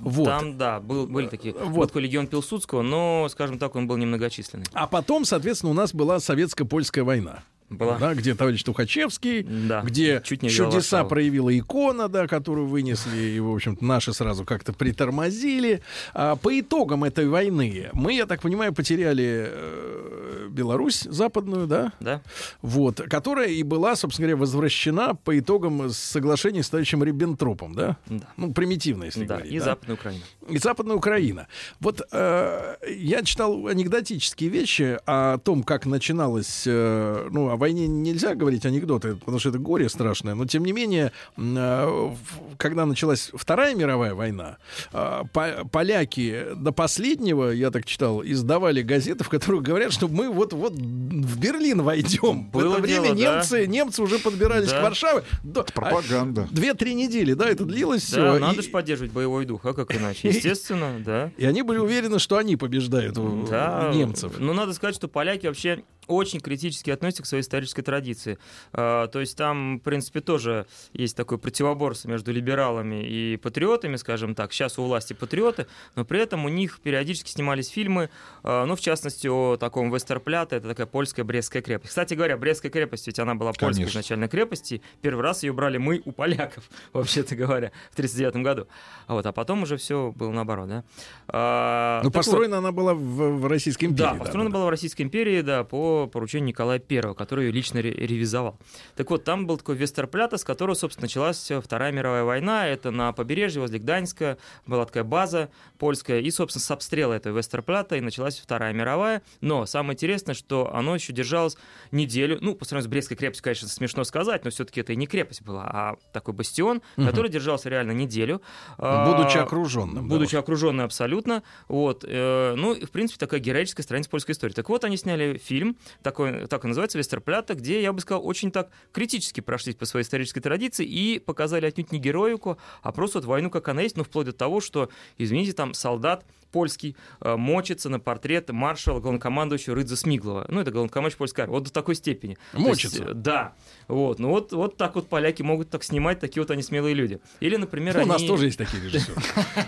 Вот. 0.00 0.24
Там, 0.24 0.56
да, 0.56 0.80
был, 0.80 1.06
были 1.06 1.26
такие. 1.26 1.52
Вот. 1.52 1.68
Вот 1.68 1.86
такой 1.88 2.00
легион 2.02 2.26
Пилсудского, 2.26 2.80
но, 2.80 3.28
скажем 3.30 3.58
так, 3.58 3.76
он 3.76 3.86
был 3.86 3.98
немногочисленный. 3.98 4.64
А 4.72 4.86
потом, 4.86 5.26
соответственно, 5.26 5.72
у 5.72 5.74
нас 5.74 5.92
была 5.92 6.20
советско-польская 6.20 7.04
война. 7.04 7.40
Была. 7.70 7.98
Да, 7.98 8.14
где 8.14 8.34
товарищ 8.34 8.62
Тухачевский, 8.64 9.42
Да, 9.42 9.82
где 9.82 10.20
чуть 10.24 10.42
не 10.42 10.50
чудеса 10.50 10.96
Варшаву. 10.98 11.08
проявила 11.08 11.56
икона, 11.56 12.08
да, 12.08 12.26
которую 12.26 12.66
вынесли, 12.66 13.16
и, 13.16 13.40
в 13.40 13.52
общем-то, 13.54 13.84
наши 13.84 14.12
сразу 14.12 14.44
как-то 14.44 14.72
притормозили. 14.72 15.80
А, 16.12 16.34
по 16.36 16.58
итогам 16.58 17.04
этой 17.04 17.28
войны 17.28 17.88
мы, 17.92 18.14
я 18.14 18.26
так 18.26 18.42
понимаю, 18.42 18.74
потеряли 18.74 19.46
э, 19.48 20.48
Беларусь 20.50 21.02
западную, 21.02 21.66
да, 21.66 21.92
Да? 22.00 22.22
вот, 22.60 23.00
которая 23.08 23.48
и 23.48 23.62
была, 23.62 23.94
собственно 23.96 24.26
говоря, 24.28 24.40
возвращена 24.40 25.14
по 25.14 25.38
итогам 25.38 25.90
соглашения 25.90 26.62
с 26.62 26.70
товарищем 26.70 27.04
Риббентропом, 27.04 27.74
да? 27.74 27.96
Да. 28.06 28.26
Ну, 28.36 28.52
примитивно, 28.52 29.04
если 29.04 29.24
Да, 29.24 29.36
говорить. 29.36 29.52
и 29.52 29.58
да? 29.58 29.64
Западная 29.64 29.94
Украина. 29.96 30.20
и 30.48 30.58
Западная 30.58 30.96
Украина. 30.96 31.46
Вот 31.78 32.02
э, 32.10 32.74
я 32.88 33.22
читал 33.22 33.66
анекдотические 33.68 34.50
вещи 34.50 34.98
о 35.06 35.38
том, 35.38 35.62
как 35.62 35.86
начиналось... 35.86 36.64
э, 36.66 37.28
ну, 37.30 37.50
войне 37.60 37.86
нельзя 37.86 38.34
говорить 38.34 38.66
анекдоты, 38.66 39.14
потому 39.14 39.38
что 39.38 39.50
это 39.50 39.58
горе 39.58 39.88
страшное, 39.88 40.34
но 40.34 40.44
тем 40.46 40.64
не 40.64 40.72
менее, 40.72 41.12
э, 41.36 41.40
в- 41.86 42.56
когда 42.56 42.84
началась 42.86 43.30
Вторая 43.34 43.74
мировая 43.74 44.14
война, 44.14 44.56
э, 44.92 45.22
по- 45.32 45.64
поляки 45.70 46.46
до 46.56 46.72
последнего, 46.72 47.50
я 47.50 47.70
так 47.70 47.86
читал, 47.86 48.22
издавали 48.24 48.82
газеты, 48.82 49.22
в 49.24 49.28
которых 49.28 49.62
говорят, 49.62 49.92
что 49.92 50.08
мы 50.08 50.28
вот-вот 50.30 50.72
в 50.74 51.38
Берлин 51.38 51.82
войдем. 51.82 52.48
в 52.48 52.50
Было 52.50 52.72
это 52.74 52.82
время 52.82 53.14
дело, 53.14 53.14
да. 53.16 53.36
немцы, 53.36 53.66
немцы 53.66 54.02
уже 54.02 54.18
подбирались 54.18 54.70
Да. 54.70 54.80
к 54.80 54.82
Варшаве. 54.82 55.22
Да, 55.44 55.60
а, 55.60 55.64
Пропаганда. 55.64 56.48
Две-три 56.50 56.94
недели, 56.94 57.34
да, 57.34 57.48
это 57.48 57.64
длилось 57.64 58.10
Да, 58.10 58.32
все. 58.34 58.38
надо 58.38 58.62
же 58.62 58.70
поддерживать 58.70 59.12
боевой 59.12 59.44
дух, 59.44 59.64
а 59.66 59.72
как 59.74 59.94
иначе? 59.94 60.28
Естественно, 60.28 60.94
да. 61.04 61.30
И 61.36 61.44
они 61.44 61.62
были 61.62 61.78
уверены, 61.78 62.18
что 62.18 62.36
они 62.38 62.56
побеждают 62.56 63.14
Да, 63.48 63.90
немцев. 63.94 64.32
Ну, 64.38 64.52
надо 64.54 64.72
сказать, 64.72 64.94
что 64.94 65.08
поляки 65.08 65.46
вообще 65.46 65.82
очень 66.10 66.40
критически 66.40 66.90
относятся 66.90 67.22
к 67.22 67.26
своей 67.26 67.42
исторической 67.42 67.82
традиции. 67.82 68.38
А, 68.72 69.06
то 69.08 69.20
есть 69.20 69.36
там, 69.36 69.78
в 69.78 69.82
принципе, 69.82 70.20
тоже 70.20 70.66
есть 70.92 71.16
такое 71.16 71.38
противоборство 71.38 72.08
между 72.08 72.32
либералами 72.32 73.02
и 73.06 73.36
патриотами, 73.36 73.96
скажем 73.96 74.34
так. 74.34 74.52
Сейчас 74.52 74.78
у 74.78 74.84
власти 74.84 75.12
патриоты, 75.12 75.66
но 75.96 76.04
при 76.04 76.20
этом 76.20 76.44
у 76.44 76.48
них 76.48 76.80
периодически 76.80 77.30
снимались 77.30 77.68
фильмы, 77.68 78.10
а, 78.42 78.66
ну, 78.66 78.76
в 78.76 78.80
частности, 78.80 79.26
о 79.26 79.56
таком 79.56 79.92
Вестерпляте, 79.94 80.56
это 80.56 80.68
такая 80.68 80.86
польская 80.86 81.24
Брестская 81.24 81.62
крепость. 81.62 81.90
Кстати 81.90 82.14
говоря, 82.14 82.36
Брестская 82.36 82.70
крепость, 82.70 83.06
ведь 83.06 83.18
она 83.18 83.34
была 83.34 83.50
польской 83.52 83.84
Конечно. 83.84 83.90
изначально 83.90 84.28
крепости. 84.28 84.82
Первый 85.02 85.22
раз 85.22 85.42
ее 85.42 85.52
брали 85.52 85.78
мы 85.78 86.02
у 86.04 86.12
поляков, 86.12 86.64
вообще-то 86.92 87.36
говоря, 87.36 87.70
в 87.90 87.94
1939 87.94 88.36
году. 88.44 88.66
А, 89.06 89.14
вот, 89.14 89.26
а 89.26 89.32
потом 89.32 89.62
уже 89.62 89.76
все 89.76 90.12
было 90.16 90.30
наоборот, 90.30 90.68
да. 90.68 90.84
А, 91.28 92.00
Ну, 92.02 92.10
так 92.10 92.14
вот, 92.16 92.24
построена 92.24 92.58
она 92.58 92.72
была 92.72 92.94
в, 92.94 93.00
в 93.00 93.46
Российской 93.46 93.86
империи. 93.86 94.08
да, 94.08 94.14
построена 94.14 94.50
была 94.50 94.66
в 94.66 94.68
Российской 94.70 95.02
империи, 95.02 95.40
да, 95.40 95.64
по 95.64 95.99
поручению 96.06 96.48
Николая 96.48 96.80
I, 96.88 97.14
который 97.14 97.46
ее 97.46 97.52
лично 97.52 97.80
ре- 97.82 97.90
ревизовал. 97.92 98.58
Так 98.96 99.10
вот, 99.10 99.24
там 99.24 99.46
был 99.46 99.56
такой 99.58 99.76
Вестерплята, 99.76 100.36
с 100.38 100.44
которого, 100.44 100.74
собственно, 100.74 101.04
началась 101.04 101.50
Вторая 101.62 101.92
мировая 101.92 102.24
война. 102.24 102.66
Это 102.68 102.90
на 102.90 103.12
побережье 103.12 103.60
возле 103.60 103.78
Гданьска 103.78 104.38
была 104.66 104.84
такая 104.86 105.04
база 105.04 105.50
польская. 105.78 106.20
И, 106.20 106.30
собственно, 106.30 106.62
с 106.62 106.70
обстрела 106.70 107.14
этого 107.14 107.38
Вестерплята 107.38 107.96
и 107.96 108.00
началась 108.00 108.38
Вторая 108.38 108.72
мировая. 108.72 109.22
Но 109.40 109.66
самое 109.66 109.94
интересное, 109.94 110.34
что 110.34 110.74
оно 110.74 110.94
еще 110.94 111.12
держалось 111.12 111.56
неделю. 111.90 112.38
Ну, 112.40 112.54
по 112.54 112.64
сравнению 112.64 112.88
с 112.88 112.90
Брестской 112.90 113.16
крепостью, 113.16 113.44
конечно, 113.44 113.68
смешно 113.68 114.04
сказать, 114.04 114.44
но 114.44 114.50
все-таки 114.50 114.80
это 114.80 114.92
и 114.92 114.96
не 114.96 115.06
крепость 115.06 115.42
была, 115.42 115.64
а 115.64 115.96
такой 116.12 116.34
бастион, 116.34 116.82
который 116.96 117.30
держался 117.30 117.68
реально 117.68 117.92
неделю. 117.92 118.42
Будучи 118.78 119.38
А, 119.38 119.42
окруженным. 119.42 120.08
да, 120.08 120.14
Будучи 120.14 120.36
окруженный 120.36 120.84
абсолютно. 120.84 121.42
Вот. 121.68 122.04
э, 122.06 122.54
ну, 122.56 122.72
и, 122.74 122.84
в 122.84 122.90
принципе, 122.90 123.18
такая 123.18 123.40
героическая 123.40 123.82
страница 123.84 124.10
польской 124.10 124.32
истории. 124.34 124.52
Так 124.52 124.68
вот, 124.68 124.84
они 124.84 124.96
сняли 124.96 125.38
фильм, 125.38 125.76
такой, 126.02 126.46
так 126.46 126.64
и 126.64 126.68
называется, 126.68 126.98
«Вестерплята», 126.98 127.54
где, 127.54 127.82
я 127.82 127.92
бы 127.92 128.00
сказал, 128.00 128.26
очень 128.26 128.50
так 128.50 128.70
критически 128.92 129.40
прошлись 129.40 129.74
по 129.76 129.84
своей 129.84 130.04
исторической 130.04 130.40
традиции 130.40 130.84
и 130.86 131.18
показали 131.18 131.66
отнюдь 131.66 131.92
не 131.92 131.98
героику, 131.98 132.58
а 132.82 132.92
просто 132.92 133.18
вот 133.18 133.24
войну, 133.26 133.50
как 133.50 133.68
она 133.68 133.82
есть, 133.82 133.96
ну, 133.96 134.04
вплоть 134.04 134.26
до 134.26 134.32
того, 134.32 134.60
что, 134.60 134.88
извините, 135.18 135.52
там 135.52 135.74
солдат 135.74 136.24
польский 136.52 136.96
э, 137.20 137.36
мочится 137.36 137.88
на 137.88 138.00
портрет 138.00 138.50
маршала 138.50 138.98
главнокомандующего 138.98 139.76
Рыдза 139.76 139.94
Смиглова. 139.96 140.46
Ну, 140.48 140.60
это 140.60 140.72
главнокомандующий 140.72 141.16
польской 141.18 141.42
армии. 141.44 141.54
Вот 141.54 141.62
до 141.62 141.72
такой 141.72 141.94
степени. 141.94 142.36
То 142.50 142.58
есть, 142.58 142.68
Мочится? 142.68 143.04
э, 143.04 143.14
да. 143.14 143.52
Вот. 143.86 144.18
Ну, 144.18 144.30
вот, 144.30 144.52
вот 144.52 144.76
так 144.76 144.96
вот 144.96 145.08
поляки 145.08 145.42
могут 145.42 145.70
так 145.70 145.84
снимать, 145.84 146.18
такие 146.18 146.42
вот 146.42 146.50
они 146.50 146.62
смелые 146.62 146.94
люди. 146.96 147.20
Или, 147.38 147.54
например, 147.54 147.96
Ну, 147.98 148.02
у 148.02 148.06
нас 148.06 148.18
они- 148.18 148.26
тоже 148.26 148.46
есть 148.46 148.58
такие 148.58 148.82
режиссеры. 148.82 149.14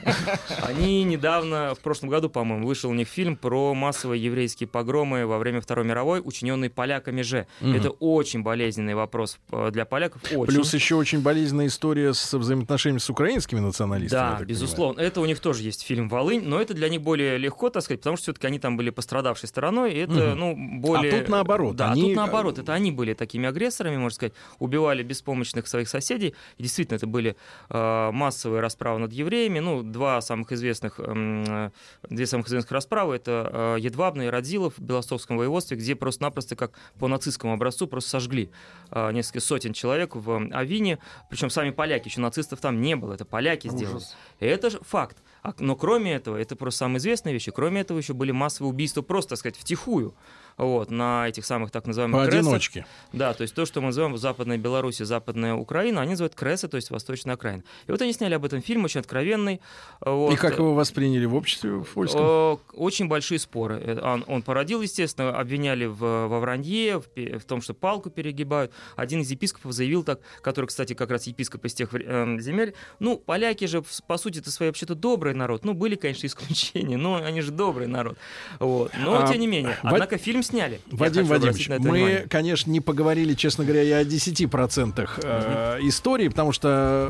они 0.63 1.05
недавно, 1.05 1.75
в 1.77 1.81
прошлом 1.81 2.09
году, 2.09 2.29
по-моему, 2.29 2.67
вышел 2.67 2.91
у 2.91 2.95
них 2.95 3.07
фильм 3.09 3.37
про 3.37 3.75
массовые 3.75 4.23
еврейские 4.23 4.67
погромы 4.69 5.27
во 5.27 5.39
время 5.39 5.61
Второй 5.61 5.85
мировой, 5.85 6.02
учиненные 6.05 6.71
поляками 6.71 7.23
же. 7.23 7.47
Мгм. 7.61 7.75
Это 7.75 7.91
очень 7.91 8.43
болезненный 8.43 8.95
вопрос 8.95 9.39
э, 9.51 9.71
для 9.73 9.85
поляков. 9.85 10.23
Очень. 10.25 10.47
Плюс 10.55 10.75
еще 10.75 10.97
очень 10.97 11.21
болезненная 11.21 11.67
история 11.67 12.13
с 12.15 12.33
взаимоотношениями 12.33 12.99
с 12.99 13.11
украинскими 13.11 13.61
националистами. 13.61 14.39
Да, 14.39 14.45
безусловно. 14.45 15.01
Это 15.01 15.21
у 15.21 15.27
них 15.27 15.41
тоже 15.41 15.63
есть 15.63 15.83
фильм 15.83 16.09
«Волынь», 16.09 16.43
но 16.45 16.61
это 16.61 16.75
для 16.75 16.89
них 16.89 17.03
более 17.03 17.39
легко, 17.39 17.71
так 17.71 17.83
сказать, 17.83 18.01
потому 18.01 18.17
что 18.17 18.25
все-таки 18.25 18.47
они 18.47 18.59
там 18.59 18.77
были 18.77 18.91
пострадавшей 18.91 19.49
стороной, 19.49 19.93
и 19.95 19.99
это, 19.99 20.13
Мгм. 20.13 20.39
ну, 20.39 20.81
более... 20.81 21.13
А 21.13 21.19
тут 21.21 21.29
наоборот, 21.29 21.77
Да, 21.77 21.89
а 21.89 21.93
они, 21.93 22.03
тут 22.03 22.17
наоборот. 22.17 22.59
Это 22.59 22.73
они 22.75 22.91
были 22.93 23.15
такими 23.15 23.49
агрессорами, 23.49 23.97
можно 23.97 24.15
сказать, 24.15 24.33
убивали 24.59 25.03
беспомощных 25.03 25.67
своих 25.67 25.89
соседей. 25.89 26.35
И 26.59 26.63
действительно, 26.63 26.97
это 26.97 27.07
были 27.07 27.37
э, 27.71 28.11
массовые 28.13 28.61
расправы 28.61 28.99
над 28.99 29.13
евреями. 29.13 29.59
Ну, 29.61 29.83
два 29.83 30.21
самых 30.21 30.53
известных, 30.53 30.99
эм, 30.99 31.45
э, 31.47 31.71
две 32.09 32.27
самых 32.27 32.49
известных 32.49 32.73
расправы— 32.73 33.15
это 33.17 33.77
э, 33.77 33.81
Едвабна 33.81 34.23
и 34.23 34.27
Радзилов 34.29 34.75
в 34.79 34.83
Белостокском 34.83 35.37
воеводстве, 35.37 35.77
где 35.77 35.92
просто-напросто, 35.95 36.57
как 36.57 36.73
по 36.99 37.09
нацистскому 37.09 37.53
образцу, 37.53 37.87
просто 37.87 38.11
сожгли 38.11 38.51
э, 38.91 39.13
несколько 39.13 39.41
сотен 39.41 39.73
человек 39.73 40.15
в 40.15 40.49
Авине. 40.53 40.99
Причем 41.31 41.51
сами 41.51 41.71
поляки, 41.71 42.09
еще 42.09 42.21
нацистов 42.21 42.61
там 42.61 42.81
не 42.81 42.97
было, 42.97 43.15
это 43.15 43.25
поляки 43.25 43.69
сделали. 43.69 43.97
Ужас. 43.97 44.17
И 44.41 44.47
это 44.47 44.71
же 44.71 44.81
факт. 44.81 45.19
А- 45.43 45.55
но 45.59 45.77
кроме 45.77 46.15
этого, 46.15 46.37
это 46.37 46.55
просто 46.57 46.79
самая 46.79 46.99
известная 46.99 47.33
вещь, 47.33 47.49
и 47.49 47.51
кроме 47.51 47.81
этого 47.81 47.99
еще 47.99 48.15
были 48.15 48.31
массовые 48.33 48.71
убийства 48.73 49.03
просто, 49.03 49.31
так 49.31 49.39
сказать, 49.39 49.57
втихую. 49.57 50.15
вот, 50.59 50.91
на 50.91 51.27
этих 51.29 51.47
самых 51.47 51.71
так 51.71 51.87
называемых 51.87 52.25
кресах. 52.27 52.41
Поодиночке. 52.43 52.87
Да, 53.13 53.33
то 53.33 53.41
есть 53.43 53.55
то, 53.55 53.65
что 53.65 53.81
мы 53.81 53.87
называем 53.87 54.17
Западная 54.19 54.59
Беларусь 54.59 55.01
и 55.01 55.05
Западная 55.05 55.55
Украина, 55.55 56.03
они 56.03 56.11
называют 56.11 56.35
Кресы, 56.35 56.69
то 56.69 56.77
есть 56.77 56.91
Восточная 56.91 57.35
Окраина. 57.35 57.65
И 57.87 57.91
вот 57.91 58.03
они 58.03 58.13
сняли 58.13 58.35
об 58.35 58.45
этом 58.45 58.61
фильм, 58.61 58.85
очень 58.85 59.01
откровенный. 59.01 59.61
Вот. 60.01 60.35
И 60.35 60.37
как 60.37 60.59
его 60.59 60.75
восприняли 60.75 61.25
в 61.25 61.35
обществе 61.35 61.71
в 61.71 61.89
польском? 61.89 62.21
Э, 62.23 62.57
Очень 62.75 63.09
большие 63.09 63.39
споры. 63.39 63.81
Э, 63.83 64.01
Он, 64.03 64.25
он 64.29 64.43
породил, 64.43 64.83
естественно, 64.83 65.37
обвиняли 65.37 65.87
в, 65.87 65.99
во 66.29 66.39
вранье, 66.39 67.01
в, 67.01 67.07
в 67.39 67.45
том, 67.45 67.63
что 67.63 67.73
палку 67.73 68.11
перегибают. 68.11 68.73
Один 68.95 69.23
из 69.23 69.31
епископов 69.31 69.73
заявил 69.73 70.05
так, 70.05 70.21
который, 70.43 70.67
кстати, 70.67 70.93
как 70.93 71.11
раз 71.11 71.27
епископ 71.27 71.65
из 71.65 71.73
тех 71.73 71.95
эм, 71.95 72.39
земель. 72.41 72.75
Ну, 72.99 73.17
поляки 73.17 73.65
же, 73.65 73.83
по 74.07 74.19
сути, 74.19 74.41
это 74.41 74.51
свои 74.51 74.69
вообще-то 74.69 74.95
добрый 75.33 75.39
народ. 75.39 75.65
Ну, 75.65 75.75
были, 75.75 75.97
конечно, 75.97 76.27
исключения, 76.33 76.97
но 76.97 77.17
они 77.17 77.41
же 77.41 77.51
добрый 77.51 77.87
народ. 77.87 78.17
Вот. 78.59 78.93
Но, 78.99 79.23
А, 79.23 79.27
тем 79.27 79.41
не 79.41 79.47
менее. 79.47 79.77
Вад- 79.83 79.95
Однако 79.95 80.19
фильм 80.19 80.43
сняли. 80.43 80.81
Вадим 80.91 81.27
Вадимович, 81.27 81.69
мы, 81.69 81.79
внимание. 81.79 82.27
конечно, 82.29 82.71
не 82.71 82.81
поговорили, 82.81 83.35
честно 83.35 83.65
говоря, 83.65 83.83
и 83.83 83.91
о 83.91 84.05
10% 84.05 85.09
э, 85.23 85.79
истории, 85.83 86.29
потому 86.29 86.53
что 86.53 87.09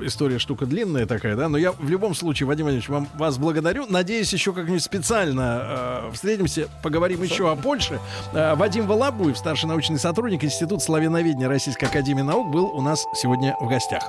э, 0.00 0.06
история 0.06 0.38
штука 0.38 0.66
длинная 0.66 1.06
такая, 1.06 1.36
да, 1.36 1.48
но 1.48 1.58
я 1.58 1.72
в 1.72 1.88
любом 1.88 2.14
случае, 2.14 2.46
Вадим 2.46 2.66
Вадимович, 2.66 2.88
вам, 2.88 3.08
вас 3.14 3.38
благодарю. 3.38 3.86
Надеюсь, 3.88 4.32
еще 4.32 4.52
как-нибудь 4.52 4.82
специально 4.82 6.06
э, 6.08 6.10
встретимся, 6.12 6.68
поговорим 6.82 7.22
еще 7.22 7.50
о 7.50 7.56
Польше. 7.56 7.98
Э, 8.32 8.54
Вадим 8.54 8.86
Волобуев, 8.86 9.36
старший 9.36 9.68
научный 9.68 9.98
сотрудник 9.98 10.44
Института 10.44 10.82
славяноведения 10.82 11.48
Российской 11.48 11.84
Академии 11.86 12.22
Наук, 12.22 12.50
был 12.50 12.66
у 12.66 12.80
нас 12.80 13.04
сегодня 13.14 13.56
в 13.60 13.68
гостях. 13.68 14.08